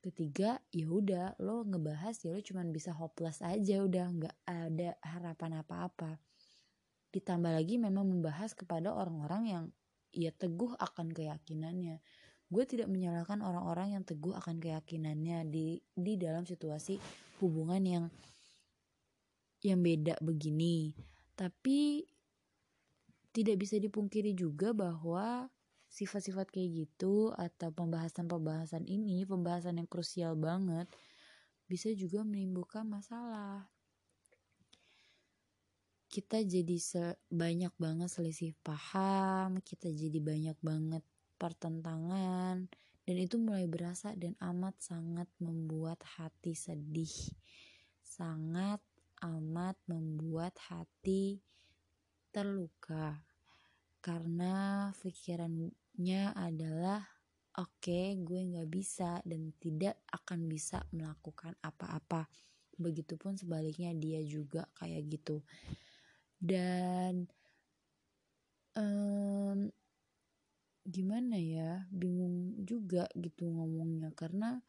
Ketiga 0.00 0.56
ya 0.72 0.88
udah 0.88 1.36
lo 1.42 1.68
ngebahas 1.68 2.16
ya 2.24 2.32
lo 2.32 2.40
cuman 2.40 2.72
bisa 2.72 2.96
hopeless 2.96 3.44
aja 3.44 3.84
udah 3.84 4.04
nggak 4.08 4.36
ada 4.48 4.96
harapan 5.04 5.60
apa-apa. 5.60 6.16
Ditambah 7.12 7.52
lagi 7.52 7.76
memang 7.76 8.08
membahas 8.08 8.56
kepada 8.56 8.94
orang-orang 8.94 9.42
yang 9.44 9.64
ya 10.16 10.32
teguh 10.32 10.72
akan 10.80 11.12
keyakinannya. 11.12 12.00
Gue 12.48 12.64
tidak 12.64 12.88
menyalahkan 12.88 13.44
orang-orang 13.44 14.00
yang 14.00 14.04
teguh 14.08 14.32
akan 14.32 14.56
keyakinannya 14.56 15.44
di 15.50 15.76
di 15.92 16.16
dalam 16.16 16.48
situasi 16.48 16.96
hubungan 17.44 17.82
yang 17.84 18.04
yang 19.62 19.82
beda 19.82 20.18
begini. 20.22 20.94
Tapi 21.34 22.02
tidak 23.34 23.56
bisa 23.62 23.78
dipungkiri 23.78 24.34
juga 24.34 24.74
bahwa 24.74 25.46
sifat-sifat 25.88 26.52
kayak 26.52 26.86
gitu 26.86 27.32
atau 27.32 27.72
pembahasan-pembahasan 27.72 28.84
ini 28.84 29.24
pembahasan 29.24 29.80
yang 29.80 29.88
krusial 29.88 30.36
banget 30.36 30.84
bisa 31.68 31.92
juga 31.96 32.24
menimbulkan 32.24 32.84
masalah. 32.88 33.68
Kita 36.08 36.40
jadi 36.40 36.76
banyak 37.28 37.72
banget 37.76 38.08
selisih 38.08 38.56
paham 38.64 39.60
kita 39.60 39.92
jadi 39.92 40.18
banyak 40.24 40.56
banget 40.64 41.04
pertentangan 41.36 42.66
dan 43.04 43.16
itu 43.16 43.36
mulai 43.36 43.68
berasa 43.68 44.16
dan 44.16 44.32
amat 44.40 44.76
sangat 44.80 45.28
membuat 45.38 46.00
hati 46.16 46.56
sedih 46.56 47.12
sangat 48.02 48.80
amat 49.22 49.76
membuat 49.90 50.54
hati 50.70 51.42
terluka 52.30 53.18
karena 53.98 54.88
pikirannya 54.94 56.32
adalah 56.32 57.02
oke 57.58 57.82
okay, 57.82 58.14
gue 58.22 58.40
nggak 58.54 58.70
bisa 58.70 59.18
dan 59.26 59.50
tidak 59.58 59.98
akan 60.14 60.46
bisa 60.46 60.86
melakukan 60.94 61.58
apa-apa. 61.60 62.30
Begitupun 62.78 63.34
sebaliknya 63.34 63.90
dia 63.98 64.22
juga 64.22 64.70
kayak 64.78 65.02
gitu. 65.10 65.42
Dan 66.38 67.26
um, 68.78 69.66
gimana 70.88 71.36
ya 71.36 71.84
bingung 71.90 72.54
juga 72.64 73.10
gitu 73.18 73.50
ngomongnya 73.50 74.14
karena 74.14 74.62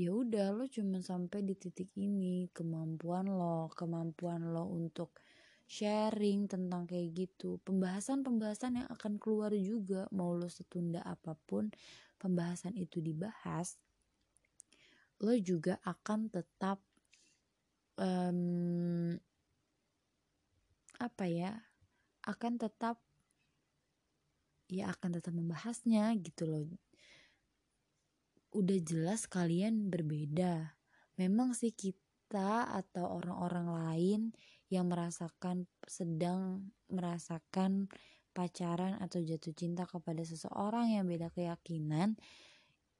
ya 0.00 0.16
udah 0.16 0.56
lo 0.56 0.64
cuma 0.64 1.04
sampai 1.04 1.44
di 1.44 1.52
titik 1.52 1.92
ini. 2.00 2.48
Kemampuan 2.56 3.28
lo 3.28 3.68
kemampuan 3.76 4.48
lo 4.48 4.64
untuk 4.72 5.12
sharing 5.68 6.48
tentang 6.48 6.88
kayak 6.88 7.12
gitu. 7.12 7.60
Pembahasan-pembahasan 7.68 8.80
yang 8.80 8.88
akan 8.88 9.20
keluar 9.20 9.52
juga 9.52 10.08
mau 10.16 10.32
lo 10.32 10.48
setunda 10.48 11.04
apa 11.04 11.36
pun 11.36 11.68
pembahasan 12.16 12.76
itu 12.80 13.04
dibahas 13.04 13.76
lo 15.20 15.36
juga 15.36 15.76
akan 15.84 16.32
tetap 16.32 16.80
um, 18.00 19.12
apa 20.96 21.24
ya 21.28 21.52
akan 22.24 22.56
tetap 22.56 22.96
ya 24.72 24.88
akan 24.92 25.20
tetap 25.20 25.32
membahasnya 25.36 26.12
gitu 26.24 26.48
loh 26.48 26.64
udah 28.50 28.78
jelas 28.82 29.30
kalian 29.30 29.90
berbeda. 29.90 30.74
Memang 31.18 31.54
sih 31.54 31.70
kita, 31.74 32.70
atau 32.70 33.18
orang-orang 33.18 33.68
lain 33.74 34.20
yang 34.70 34.86
merasakan 34.86 35.66
sedang 35.82 36.70
merasakan 36.86 37.90
pacaran 38.30 38.94
atau 39.02 39.18
jatuh 39.18 39.50
cinta 39.50 39.82
kepada 39.82 40.22
seseorang 40.22 40.94
yang 40.94 41.10
beda 41.10 41.34
keyakinan 41.34 42.14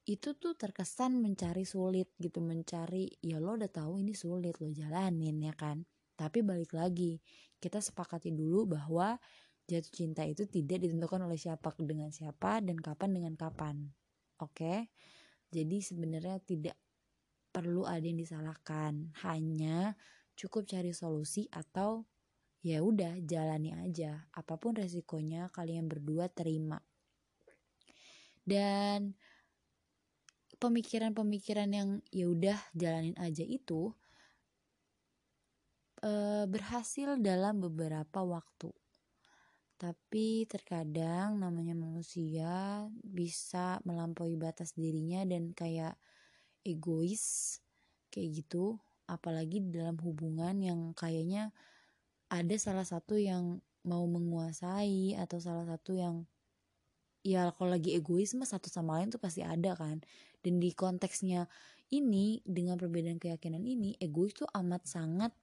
itu 0.03 0.35
tuh 0.35 0.59
terkesan 0.59 1.23
mencari 1.23 1.63
sulit 1.63 2.11
gitu 2.19 2.43
mencari 2.43 3.07
ya 3.23 3.39
lo 3.39 3.55
udah 3.55 3.71
tahu 3.71 4.03
ini 4.03 4.11
sulit 4.11 4.59
lo 4.59 4.67
jalanin 4.67 5.39
ya 5.39 5.55
kan? 5.55 5.87
Tapi 6.19 6.43
balik 6.43 6.75
lagi 6.75 7.23
kita 7.63 7.79
sepakati 7.79 8.35
dulu 8.35 8.75
bahwa 8.75 9.15
jatuh 9.71 9.93
cinta 9.95 10.27
itu 10.27 10.43
tidak 10.51 10.83
ditentukan 10.83 11.23
oleh 11.23 11.39
siapa 11.39 11.71
dengan 11.79 12.11
siapa 12.11 12.59
dan 12.59 12.75
kapan 12.83 13.15
dengan 13.15 13.33
kapan. 13.39 13.95
Oke 14.43 14.91
jadi 15.51 15.83
sebenarnya 15.83 16.39
tidak 16.47 16.79
perlu 17.51 17.83
ada 17.83 18.01
yang 18.01 18.17
disalahkan. 18.17 19.11
Hanya 19.27 19.99
cukup 20.39 20.63
cari 20.63 20.95
solusi 20.95 21.51
atau 21.51 22.07
ya 22.63 22.79
udah 22.79 23.19
jalani 23.27 23.75
aja. 23.75 24.31
Apa 24.31 24.55
pun 24.55 24.79
resikonya 24.79 25.51
kalian 25.51 25.91
berdua 25.91 26.31
terima. 26.31 26.79
Dan 28.41 29.13
pemikiran-pemikiran 30.57 31.69
yang 31.69 31.89
ya 32.09 32.25
udah 32.31 32.57
jalanin 32.71 33.17
aja 33.19 33.43
itu 33.43 33.91
e, 35.99 36.11
berhasil 36.49 37.19
dalam 37.21 37.61
beberapa 37.61 38.23
waktu 38.23 38.71
tapi 39.81 40.45
terkadang 40.45 41.41
namanya 41.41 41.73
manusia 41.73 42.85
bisa 43.01 43.81
melampaui 43.81 44.37
batas 44.37 44.77
dirinya 44.77 45.25
dan 45.25 45.57
kayak 45.57 45.97
egois 46.61 47.57
kayak 48.13 48.45
gitu. 48.45 48.77
Apalagi 49.09 49.57
dalam 49.73 49.97
hubungan 50.05 50.53
yang 50.61 50.93
kayaknya 50.93 51.49
ada 52.29 52.53
salah 52.61 52.85
satu 52.85 53.17
yang 53.17 53.57
mau 53.81 54.05
menguasai 54.05 55.17
atau 55.17 55.41
salah 55.41 55.65
satu 55.65 55.97
yang 55.97 56.29
ya 57.25 57.49
kalau 57.57 57.73
lagi 57.73 57.97
egois 57.97 58.37
mah 58.37 58.45
satu 58.45 58.69
sama 58.69 59.01
lain 59.01 59.09
tuh 59.09 59.17
pasti 59.17 59.41
ada 59.41 59.73
kan. 59.73 59.97
Dan 60.45 60.61
di 60.61 60.77
konteksnya 60.77 61.49
ini 61.89 62.37
dengan 62.45 62.77
perbedaan 62.77 63.17
keyakinan 63.17 63.65
ini 63.65 63.97
egois 63.97 64.37
tuh 64.37 64.45
amat 64.61 64.85
sangat 64.85 65.33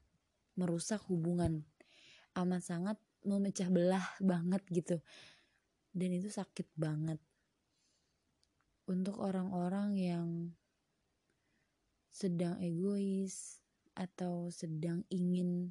merusak 0.55 1.03
hubungan. 1.11 1.67
Amat 2.39 2.63
sangat 2.63 3.03
memecah 3.27 3.71
belah 3.73 4.05
banget 4.23 4.63
gitu. 4.71 5.01
Dan 5.91 6.15
itu 6.15 6.31
sakit 6.31 6.71
banget. 6.79 7.19
Untuk 8.89 9.21
orang-orang 9.21 9.99
yang 9.99 10.29
sedang 12.09 12.59
egois 12.59 13.63
atau 13.95 14.51
sedang 14.51 15.07
ingin 15.07 15.71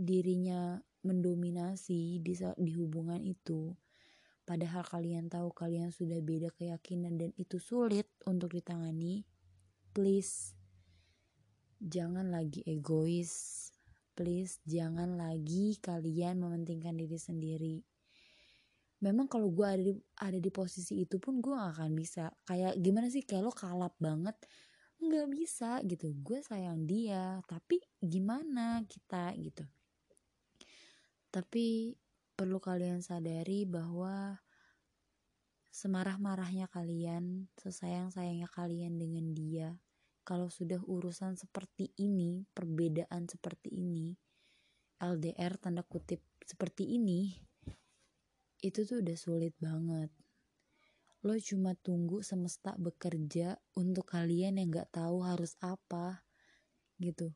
dirinya 0.00 0.80
mendominasi 1.04 2.20
di 2.20 2.32
di 2.36 2.72
hubungan 2.76 3.20
itu 3.20 3.76
padahal 4.48 4.84
kalian 4.84 5.28
tahu 5.28 5.52
kalian 5.52 5.92
sudah 5.92 6.20
beda 6.24 6.48
keyakinan 6.56 7.20
dan 7.20 7.30
itu 7.36 7.60
sulit 7.60 8.08
untuk 8.24 8.56
ditangani 8.56 9.28
please 9.92 10.56
jangan 11.80 12.28
lagi 12.28 12.64
egois 12.64 13.68
please 14.20 14.60
jangan 14.68 15.16
lagi 15.16 15.80
kalian 15.80 16.44
mementingkan 16.44 16.92
diri 16.92 17.16
sendiri. 17.16 17.80
Memang 19.00 19.32
kalau 19.32 19.48
gue 19.48 19.64
ada 19.64 19.80
di 19.80 19.96
ada 20.20 20.36
di 20.36 20.52
posisi 20.52 21.00
itu 21.00 21.16
pun 21.16 21.40
gue 21.40 21.56
gak 21.56 21.80
akan 21.80 21.96
bisa. 21.96 22.28
Kayak 22.44 22.76
gimana 22.84 23.08
sih 23.08 23.24
kayak 23.24 23.48
lo 23.48 23.52
kalap 23.56 23.96
banget. 23.96 24.36
Nggak 25.00 25.26
bisa 25.32 25.80
gitu. 25.88 26.12
Gue 26.20 26.44
sayang 26.44 26.84
dia 26.84 27.40
tapi 27.48 27.80
gimana 27.96 28.84
kita 28.84 29.32
gitu. 29.40 29.64
Tapi 31.32 31.96
perlu 32.36 32.60
kalian 32.60 33.00
sadari 33.00 33.64
bahwa 33.64 34.36
semarah-marahnya 35.72 36.68
kalian 36.68 37.48
sesayang-sayangnya 37.56 38.52
kalian 38.52 39.00
dengan 39.00 39.32
dia 39.32 39.80
kalau 40.22 40.52
sudah 40.52 40.78
urusan 40.84 41.34
seperti 41.34 41.90
ini 41.98 42.44
perbedaan 42.52 43.26
seperti 43.26 43.72
ini 43.72 44.14
LDR 45.00 45.56
tanda 45.56 45.80
kutip 45.80 46.20
seperti 46.44 46.96
ini 46.96 47.32
itu 48.60 48.84
tuh 48.84 49.00
udah 49.00 49.16
sulit 49.16 49.56
banget. 49.56 50.12
Lo 51.24 51.36
cuma 51.40 51.72
tunggu 51.76 52.20
semesta 52.20 52.76
bekerja 52.76 53.56
untuk 53.76 54.08
kalian 54.08 54.60
yang 54.60 54.68
gak 54.72 54.92
tahu 54.92 55.24
harus 55.24 55.56
apa 55.64 56.24
gitu. 57.00 57.32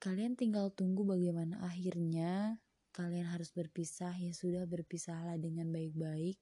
Kalian 0.00 0.36
tinggal 0.36 0.72
tunggu 0.72 1.04
bagaimana 1.04 1.60
akhirnya 1.64 2.60
kalian 2.96 3.28
harus 3.28 3.52
berpisah 3.52 4.12
ya 4.16 4.32
sudah 4.32 4.64
berpisahlah 4.64 5.36
dengan 5.36 5.68
baik-baik. 5.68 6.40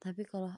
Tapi 0.00 0.24
kalau 0.24 0.52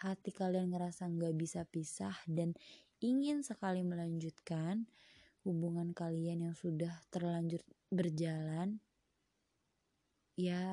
hati 0.00 0.32
kalian 0.32 0.72
ngerasa 0.72 1.06
nggak 1.12 1.36
bisa 1.36 1.68
pisah 1.68 2.16
dan 2.24 2.56
ingin 3.04 3.44
sekali 3.44 3.84
melanjutkan 3.84 4.88
hubungan 5.44 5.92
kalian 5.92 6.50
yang 6.50 6.56
sudah 6.56 6.92
terlanjur 7.12 7.60
berjalan 7.92 8.80
ya 10.40 10.64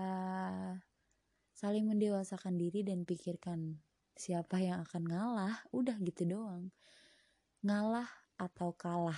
saling 1.52 1.90
mendewasakan 1.92 2.56
diri 2.56 2.88
dan 2.88 3.04
pikirkan 3.04 3.84
siapa 4.18 4.58
yang 4.58 4.82
akan 4.82 5.04
ngalah 5.06 5.56
udah 5.70 5.98
gitu 6.02 6.26
doang. 6.26 6.74
Ngalah 7.62 8.10
atau 8.38 8.74
kalah 8.74 9.18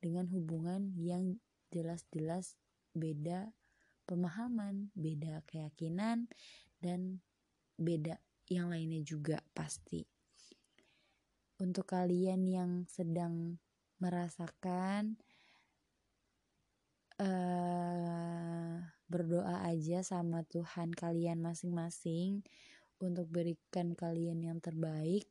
dengan 0.00 0.28
hubungan 0.32 0.92
yang 0.96 1.36
jelas-jelas 1.72 2.56
beda 2.96 3.52
pemahaman 4.08 4.90
beda 4.96 5.44
keyakinan 5.46 6.26
dan 6.82 7.22
beda 7.78 8.18
yang 8.50 8.66
lainnya 8.68 9.00
juga 9.06 9.38
pasti 9.54 10.02
untuk 11.60 11.86
kalian 11.92 12.42
yang 12.48 12.70
sedang 12.88 13.60
merasakan 14.00 15.20
uh, 17.20 18.80
berdoa 19.06 19.68
aja 19.68 20.00
sama 20.00 20.40
Tuhan 20.48 20.96
kalian 20.96 21.44
masing-masing 21.44 22.40
untuk 22.96 23.28
berikan 23.28 23.92
kalian 23.92 24.40
yang 24.40 24.58
terbaik. 24.58 25.28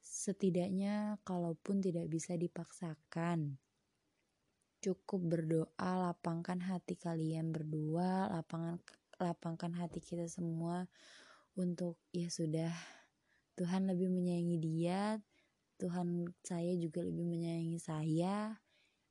Setidaknya, 0.00 1.20
kalaupun 1.24 1.84
tidak 1.84 2.08
bisa 2.08 2.36
dipaksakan, 2.36 3.60
cukup 4.80 5.20
berdoa, 5.20 5.90
lapangkan 6.00 6.64
hati 6.64 6.96
kalian 6.96 7.52
berdua, 7.52 8.32
lapangan 8.32 8.80
lapangkan 9.20 9.72
hati 9.78 10.02
kita 10.02 10.26
semua 10.26 10.90
untuk 11.54 11.98
ya 12.10 12.26
sudah 12.30 12.74
Tuhan 13.54 13.86
lebih 13.86 14.10
menyayangi 14.10 14.58
dia, 14.58 15.22
Tuhan 15.78 16.26
saya 16.42 16.74
juga 16.74 17.06
lebih 17.06 17.22
menyayangi 17.22 17.78
saya. 17.78 18.58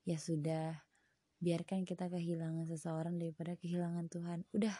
Ya 0.03 0.17
sudah, 0.19 0.83
biarkan 1.39 1.87
kita 1.87 2.11
kehilangan 2.11 2.67
seseorang 2.67 3.15
daripada 3.15 3.55
kehilangan 3.55 4.11
Tuhan. 4.11 4.43
Udah 4.51 4.75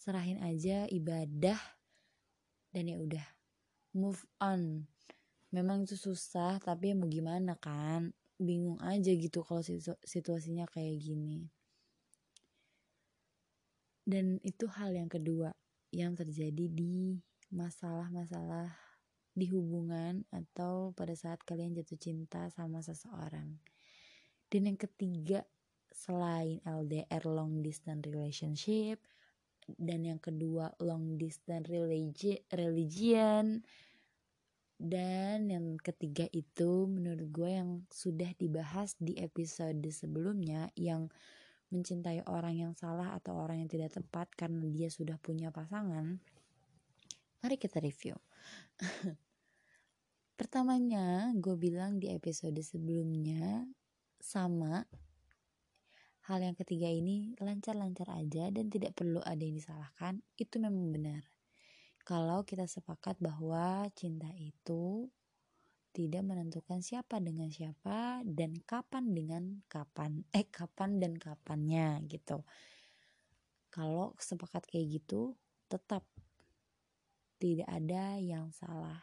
serahin 0.00 0.40
aja 0.40 0.88
ibadah 0.88 1.60
dan 2.72 2.84
ya 2.88 2.96
udah 2.96 3.26
move 3.92 4.24
on. 4.40 4.88
Memang 5.52 5.84
itu 5.84 6.00
susah 6.00 6.56
tapi 6.60 6.96
mau 6.96 7.08
gimana 7.08 7.60
kan? 7.60 8.16
Bingung 8.40 8.80
aja 8.80 9.12
gitu 9.12 9.44
kalau 9.44 9.60
situasinya 10.00 10.64
kayak 10.68 10.96
gini. 10.96 11.52
Dan 14.08 14.40
itu 14.40 14.64
hal 14.72 14.96
yang 14.96 15.12
kedua 15.12 15.52
yang 15.92 16.12
terjadi 16.18 16.68
di 16.68 17.16
masalah-masalah 17.48 18.72
di 19.32 19.46
hubungan 19.48 20.26
atau 20.34 20.90
pada 20.98 21.14
saat 21.14 21.40
kalian 21.46 21.78
jatuh 21.78 21.96
cinta 21.96 22.50
sama 22.50 22.82
seseorang. 22.82 23.56
Dan 24.50 24.68
yang 24.68 24.78
ketiga 24.80 25.46
selain 25.92 26.60
LDR 26.66 27.24
long 27.24 27.60
distance 27.64 28.06
relationship 28.08 29.00
dan 29.76 30.04
yang 30.04 30.20
kedua 30.20 30.72
long 30.80 31.20
distance 31.20 31.68
religi 31.68 32.40
religion 32.56 33.60
dan 34.78 35.50
yang 35.50 35.74
ketiga 35.82 36.30
itu 36.30 36.86
menurut 36.86 37.28
gue 37.34 37.50
yang 37.50 37.82
sudah 37.90 38.30
dibahas 38.38 38.94
di 39.02 39.18
episode 39.18 39.82
sebelumnya 39.90 40.70
yang 40.78 41.10
mencintai 41.68 42.24
orang 42.28 42.56
yang 42.56 42.72
salah 42.76 43.12
atau 43.16 43.36
orang 43.36 43.60
yang 43.60 43.70
tidak 43.70 43.92
tepat 43.92 44.28
karena 44.36 44.64
dia 44.68 44.88
sudah 44.88 45.20
punya 45.20 45.52
pasangan 45.52 46.20
mari 47.44 47.56
kita 47.60 47.78
review 47.78 48.16
pertamanya 50.38 51.30
gue 51.36 51.54
bilang 51.54 52.00
di 52.00 52.08
episode 52.10 52.58
sebelumnya 52.64 53.68
sama 54.18 54.86
hal 56.28 56.44
yang 56.44 56.52
ketiga 56.52 56.92
ini 56.92 57.32
lancar-lancar 57.40 58.12
aja 58.12 58.52
dan 58.52 58.68
tidak 58.68 58.92
perlu 58.92 59.16
ada 59.24 59.40
yang 59.40 59.56
disalahkan, 59.56 60.20
itu 60.36 60.60
memang 60.60 60.92
benar. 60.92 61.24
Kalau 62.04 62.44
kita 62.44 62.68
sepakat 62.68 63.16
bahwa 63.16 63.88
cinta 63.96 64.28
itu 64.36 65.08
tidak 65.98 66.22
menentukan 66.22 66.78
siapa 66.78 67.18
dengan 67.18 67.50
siapa 67.50 68.22
dan 68.22 68.54
kapan 68.62 69.10
dengan 69.10 69.42
kapan. 69.66 70.22
Eh 70.38 70.46
kapan 70.46 71.02
dan 71.02 71.18
kapannya 71.18 72.06
gitu. 72.06 72.46
Kalau 73.74 74.14
sepakat 74.14 74.70
kayak 74.70 75.02
gitu 75.02 75.34
tetap 75.66 76.06
tidak 77.42 77.66
ada 77.66 78.14
yang 78.22 78.54
salah. 78.54 79.02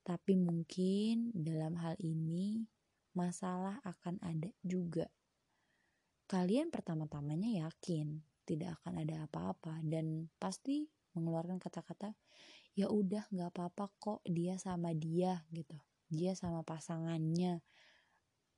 Tapi 0.00 0.40
mungkin 0.40 1.36
dalam 1.36 1.76
hal 1.76 2.00
ini 2.00 2.64
masalah 3.12 3.76
akan 3.84 4.16
ada 4.24 4.48
juga. 4.64 5.12
Kalian 6.24 6.72
pertama-tamanya 6.72 7.68
yakin 7.68 8.24
tidak 8.48 8.80
akan 8.80 9.04
ada 9.04 9.28
apa-apa 9.28 9.84
dan 9.84 10.32
pasti 10.40 10.88
mengeluarkan 11.12 11.60
kata-kata 11.60 12.16
ya 12.72 12.88
udah 12.88 13.28
nggak 13.28 13.50
apa-apa 13.52 13.90
kok 13.98 14.20
dia 14.22 14.54
sama 14.54 14.94
dia 14.94 15.42
gitu 15.50 15.76
dia 16.08 16.32
sama 16.32 16.64
pasangannya 16.64 17.60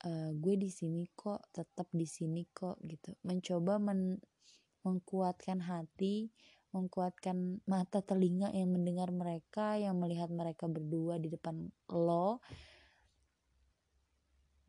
uh, 0.06 0.30
gue 0.32 0.54
di 0.56 0.70
sini 0.72 1.04
kok 1.12 1.52
tetap 1.52 1.90
di 1.92 2.06
sini 2.08 2.46
kok 2.48 2.80
gitu. 2.84 3.16
Mencoba 3.26 3.76
men 3.82 4.16
mengkuatkan 4.80 5.60
hati 5.60 6.32
mengkuatkan 6.70 7.58
mata 7.66 7.98
telinga 7.98 8.54
yang 8.54 8.70
mendengar 8.70 9.10
mereka 9.10 9.74
yang 9.74 9.98
melihat 9.98 10.30
mereka 10.30 10.70
berdua 10.70 11.18
di 11.18 11.26
depan 11.26 11.66
lo. 11.90 12.38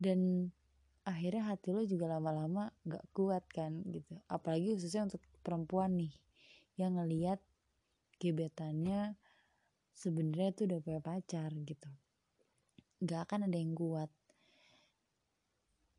Dan 0.02 0.50
akhirnya 1.06 1.54
hati 1.54 1.70
lo 1.70 1.86
juga 1.86 2.10
lama-lama 2.10 2.74
gak 2.82 3.06
kuat 3.14 3.46
kan 3.54 3.86
gitu. 3.86 4.18
Apalagi 4.26 4.74
khususnya 4.74 5.06
untuk 5.06 5.22
perempuan 5.46 5.94
nih 5.94 6.10
yang 6.74 6.98
ngelihat 6.98 7.38
gebetannya 8.18 9.14
sebenarnya 9.94 10.50
tuh 10.58 10.64
udah 10.66 10.78
punya 10.82 11.00
pacar 11.02 11.54
gitu 11.54 11.90
gak 13.02 13.28
akan 13.28 13.50
ada 13.50 13.58
yang 13.58 13.74
kuat. 13.74 14.10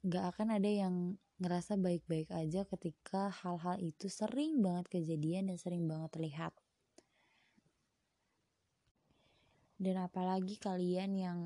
Gak 0.07 0.25
akan 0.35 0.55
ada 0.55 0.69
yang 0.71 0.95
ngerasa 1.43 1.75
baik-baik 1.75 2.31
aja 2.31 2.63
ketika 2.63 3.27
hal-hal 3.43 3.75
itu 3.83 4.07
sering 4.07 4.63
banget 4.63 4.87
kejadian 4.87 5.51
dan 5.51 5.57
sering 5.59 5.83
banget 5.83 6.15
terlihat. 6.15 6.55
Dan 9.75 9.99
apalagi 9.99 10.55
kalian 10.55 11.11
yang 11.19 11.39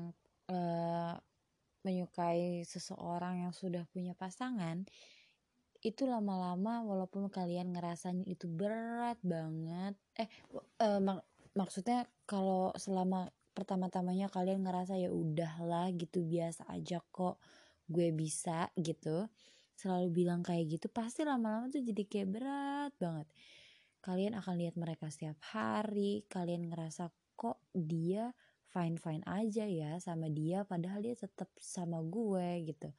uh, 0.46 1.18
menyukai 1.82 2.62
seseorang 2.62 3.42
yang 3.42 3.54
sudah 3.54 3.82
punya 3.90 4.14
pasangan 4.14 4.86
itu 5.78 6.10
lama-lama 6.10 6.82
walaupun 6.82 7.30
kalian 7.30 7.70
ngerasanya 7.70 8.26
itu 8.26 8.50
berat 8.50 9.14
banget 9.22 9.94
eh 10.18 10.26
uh, 10.82 10.98
mak 10.98 11.22
maksudnya 11.54 12.02
kalau 12.26 12.74
selama 12.74 13.30
pertama-tamanya 13.58 14.30
kalian 14.30 14.62
ngerasa 14.62 14.94
ya 14.94 15.10
udahlah 15.10 15.90
gitu 15.90 16.22
biasa 16.22 16.70
aja 16.70 17.02
kok 17.10 17.42
gue 17.90 18.14
bisa 18.14 18.70
gitu. 18.78 19.26
Selalu 19.74 20.14
bilang 20.14 20.46
kayak 20.46 20.78
gitu 20.78 20.86
pasti 20.86 21.26
lama-lama 21.26 21.66
tuh 21.66 21.82
jadi 21.82 22.06
kayak 22.06 22.28
berat 22.30 22.92
banget. 23.02 23.26
Kalian 23.98 24.38
akan 24.38 24.54
lihat 24.62 24.78
mereka 24.78 25.10
setiap 25.10 25.34
hari 25.50 26.22
kalian 26.30 26.70
ngerasa 26.70 27.10
kok 27.34 27.58
dia 27.74 28.30
fine 28.70 28.94
fine 28.94 29.26
aja 29.26 29.66
ya 29.66 29.98
sama 29.98 30.30
dia 30.30 30.62
padahal 30.62 31.02
dia 31.02 31.18
tetap 31.18 31.50
sama 31.58 31.98
gue 31.98 32.62
gitu. 32.62 32.94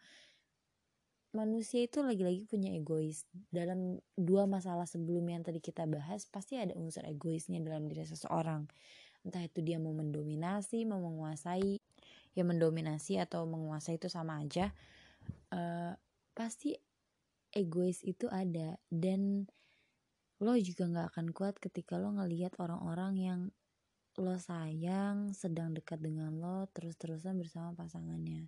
Manusia 1.32 1.88
itu 1.88 2.03
lagi-lagi 2.03 2.43
punya 2.43 2.76
egois. 2.76 3.24
Dalam 3.47 4.01
dua 4.18 4.43
masalah 4.43 4.84
sebelumnya 4.84 5.39
yang 5.39 5.45
tadi 5.47 5.64
kita 5.64 5.88
bahas 5.88 6.28
pasti 6.28 6.60
ada 6.60 6.76
unsur 6.76 7.07
egoisnya 7.07 7.64
dalam 7.64 7.88
diri 7.88 8.03
seseorang 8.03 8.68
entah 9.28 9.43
itu 9.43 9.59
dia 9.59 9.78
mau 9.78 9.91
mendominasi 9.91 10.88
mau 10.88 10.99
menguasai 11.03 11.82
ya 12.34 12.43
mendominasi 12.47 13.20
atau 13.20 13.43
menguasai 13.43 13.99
itu 13.99 14.07
sama 14.07 14.39
aja 14.39 14.72
uh, 15.53 15.93
pasti 16.34 16.78
egois 17.53 18.05
itu 18.05 18.30
ada. 18.30 18.78
Dan 18.88 19.45
lo 20.39 20.55
juga 20.55 20.88
nggak 20.88 21.07
akan 21.15 21.28
kuat 21.36 21.59
ketika 21.59 21.99
lo 21.99 22.15
ngelihat 22.15 22.55
orang-orang 22.61 23.13
yang 23.20 23.41
lo 24.20 24.36
sayang 24.36 25.32
sedang 25.32 25.76
dekat 25.76 25.99
dengan 25.99 26.36
lo 26.39 26.67
terus-terusan 26.72 27.39
bersama 27.39 27.76
pasangannya. 27.76 28.47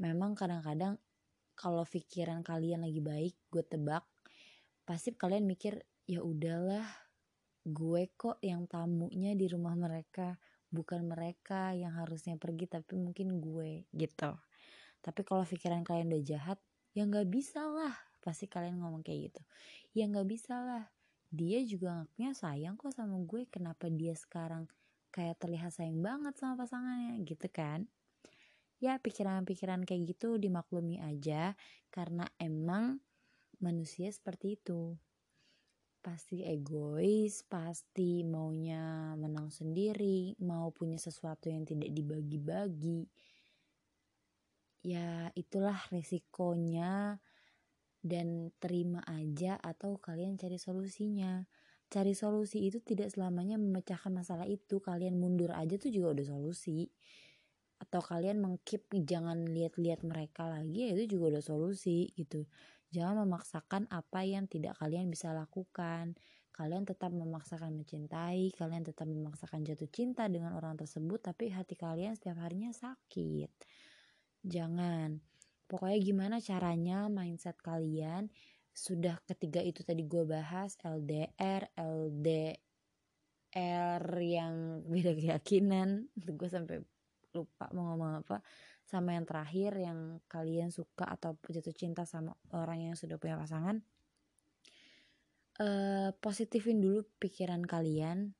Memang 0.00 0.38
kadang-kadang 0.38 0.96
kalau 1.58 1.84
pikiran 1.84 2.40
kalian 2.40 2.86
lagi 2.86 3.04
baik 3.04 3.34
gue 3.52 3.64
tebak 3.66 4.06
pasti 4.88 5.12
kalian 5.12 5.44
mikir 5.44 5.84
ya 6.08 6.24
udahlah 6.24 6.88
gue 7.66 8.08
kok 8.16 8.40
yang 8.40 8.64
tamunya 8.64 9.36
di 9.36 9.44
rumah 9.50 9.76
mereka 9.76 10.40
bukan 10.70 11.02
mereka 11.04 11.74
yang 11.74 11.98
harusnya 11.98 12.38
pergi 12.38 12.70
tapi 12.70 12.94
mungkin 12.96 13.42
gue 13.42 13.90
gitu. 13.92 14.32
Tapi 15.02 15.20
kalau 15.26 15.42
pikiran 15.42 15.82
kalian 15.82 16.14
udah 16.14 16.24
jahat 16.24 16.58
ya 16.94 17.04
nggak 17.04 17.28
bisa 17.28 17.66
lah. 17.66 17.92
Pasti 18.20 18.46
kalian 18.46 18.80
ngomong 18.80 19.02
kayak 19.02 19.32
gitu. 19.32 19.42
Ya 19.96 20.06
nggak 20.06 20.28
bisa 20.30 20.56
lah. 20.60 20.84
Dia 21.30 21.62
juga 21.66 22.04
ngaknya 22.04 22.30
sayang 22.36 22.74
kok 22.78 22.94
sama 22.94 23.18
gue. 23.20 23.48
Kenapa 23.50 23.90
dia 23.90 24.14
sekarang 24.14 24.70
kayak 25.10 25.42
terlihat 25.42 25.74
sayang 25.74 25.98
banget 26.00 26.38
sama 26.38 26.54
pasangannya 26.60 27.20
gitu 27.26 27.48
kan? 27.50 27.90
Ya 28.80 28.96
pikiran-pikiran 28.96 29.84
kayak 29.84 30.16
gitu 30.16 30.40
dimaklumi 30.40 31.02
aja 31.04 31.52
karena 31.92 32.24
emang 32.40 33.02
manusia 33.60 34.08
seperti 34.08 34.56
itu 34.56 34.96
pasti 36.00 36.42
egois, 36.42 37.44
pasti 37.44 38.24
maunya 38.24 39.12
menang 39.20 39.52
sendiri, 39.52 40.34
mau 40.40 40.72
punya 40.72 40.96
sesuatu 40.96 41.52
yang 41.52 41.68
tidak 41.68 41.92
dibagi-bagi. 41.92 43.04
Ya, 44.80 45.28
itulah 45.36 45.76
resikonya 45.92 47.20
dan 48.00 48.48
terima 48.56 49.04
aja 49.04 49.60
atau 49.60 50.00
kalian 50.00 50.40
cari 50.40 50.56
solusinya. 50.56 51.44
Cari 51.92 52.16
solusi 52.16 52.64
itu 52.64 52.80
tidak 52.80 53.12
selamanya 53.12 53.60
memecahkan 53.60 54.10
masalah 54.10 54.48
itu, 54.48 54.80
kalian 54.80 55.20
mundur 55.20 55.52
aja 55.52 55.76
tuh 55.76 55.92
juga 55.92 56.16
udah 56.16 56.26
solusi 56.32 56.88
atau 57.80 58.04
kalian 58.04 58.44
mengkip 58.44 58.92
jangan 58.92 59.48
lihat-lihat 59.48 60.04
mereka 60.04 60.44
lagi 60.52 60.84
ya 60.84 60.88
itu 60.92 61.16
juga 61.16 61.36
udah 61.36 61.44
solusi 61.44 62.12
gitu 62.12 62.44
jangan 62.90 63.22
memaksakan 63.26 63.86
apa 63.90 64.26
yang 64.26 64.50
tidak 64.50 64.76
kalian 64.78 65.10
bisa 65.10 65.30
lakukan. 65.30 66.14
Kalian 66.50 66.84
tetap 66.84 67.14
memaksakan 67.14 67.72
mencintai 67.72 68.52
kalian 68.52 68.84
tetap 68.84 69.08
memaksakan 69.08 69.64
jatuh 69.64 69.88
cinta 69.88 70.28
dengan 70.28 70.52
orang 70.52 70.76
tersebut 70.76 71.22
tapi 71.22 71.48
hati 71.48 71.78
kalian 71.78 72.18
setiap 72.18 72.36
harinya 72.42 72.74
sakit. 72.74 73.48
Jangan. 74.44 75.22
Pokoknya 75.70 75.98
gimana 76.02 76.36
caranya 76.42 77.06
mindset 77.06 77.56
kalian? 77.62 78.28
Sudah 78.74 79.22
ketiga 79.24 79.62
itu 79.62 79.86
tadi 79.86 80.02
gue 80.04 80.26
bahas 80.26 80.74
LDR 80.82 81.70
LDR 81.78 82.74
yang 84.18 84.82
beda 84.84 85.14
keyakinan. 85.14 86.10
Gue 86.38 86.50
sampai 86.50 86.82
lupa 87.30 87.70
mau 87.70 87.94
ngomong 87.94 88.26
apa 88.26 88.42
sama 88.90 89.14
yang 89.14 89.22
terakhir 89.22 89.78
yang 89.78 90.18
kalian 90.26 90.74
suka 90.74 91.06
atau 91.06 91.38
jatuh 91.46 91.70
cinta 91.70 92.02
sama 92.02 92.34
orang 92.50 92.90
yang 92.90 92.96
sudah 92.98 93.22
punya 93.22 93.38
pasangan? 93.38 93.78
Uh, 95.62 96.10
positifin 96.18 96.82
dulu 96.82 97.06
pikiran 97.22 97.62
kalian. 97.62 98.34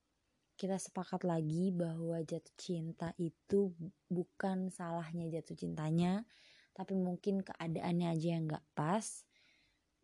Kita 0.59 0.75
sepakat 0.75 1.23
lagi 1.23 1.71
bahwa 1.71 2.19
jatuh 2.27 2.53
cinta 2.59 3.15
itu 3.17 3.71
bukan 4.11 4.75
salahnya 4.75 5.31
jatuh 5.31 5.55
cintanya 5.55 6.27
tapi 6.75 6.97
mungkin 6.97 7.45
keadaannya 7.45 8.09
aja 8.09 8.29
yang 8.41 8.49
gak 8.49 8.67
pas. 8.73 9.29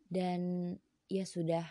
Dan 0.07 0.71
ya 1.11 1.27
sudah 1.27 1.65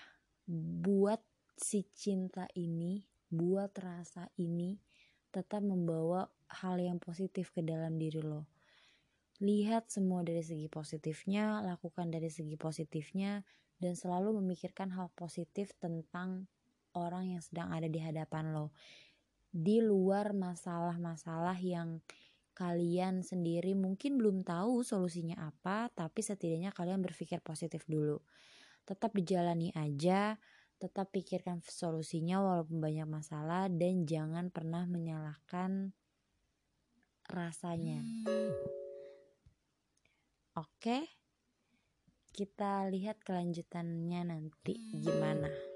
buat 0.83 1.23
si 1.57 1.89
cinta 1.97 2.45
ini 2.53 3.07
buat 3.33 3.73
rasa 3.81 4.29
ini 4.37 4.77
tetap 5.33 5.65
membawa 5.65 6.29
hal 6.49 6.79
yang 6.79 7.01
positif 7.01 7.55
ke 7.55 7.63
dalam 7.65 7.97
diri 7.97 8.19
lo. 8.19 8.56
Lihat 9.37 9.93
semua 9.93 10.25
dari 10.25 10.41
segi 10.41 10.69
positifnya, 10.73 11.61
lakukan 11.61 12.09
dari 12.09 12.33
segi 12.33 12.57
positifnya, 12.57 13.45
dan 13.77 13.93
selalu 13.93 14.41
memikirkan 14.41 14.89
hal 14.97 15.13
positif 15.13 15.77
tentang 15.77 16.49
orang 16.97 17.37
yang 17.37 17.43
sedang 17.45 17.69
ada 17.69 17.85
di 17.85 18.01
hadapan 18.01 18.57
lo. 18.57 18.73
Di 19.53 19.85
luar 19.85 20.33
masalah-masalah 20.33 21.61
yang 21.61 22.01
kalian 22.57 23.21
sendiri 23.21 23.77
mungkin 23.77 24.17
belum 24.17 24.41
tahu 24.41 24.81
solusinya 24.81 25.53
apa, 25.53 25.93
tapi 25.93 26.25
setidaknya 26.25 26.73
kalian 26.73 27.05
berpikir 27.05 27.45
positif 27.45 27.85
dulu. 27.85 28.17
Tetap 28.89 29.13
dijalani 29.13 29.69
aja, 29.77 30.41
tetap 30.81 31.13
pikirkan 31.13 31.61
solusinya 31.61 32.41
walaupun 32.41 32.81
banyak 32.81 33.05
masalah 33.05 33.69
dan 33.69 34.09
jangan 34.09 34.49
pernah 34.49 34.89
menyalahkan 34.89 35.93
rasanya. 37.29 38.01
Oke. 40.57 41.05
Kita 42.33 42.89
lihat 42.89 43.21
kelanjutannya 43.21 44.25
nanti 44.25 44.73
gimana. 44.97 45.76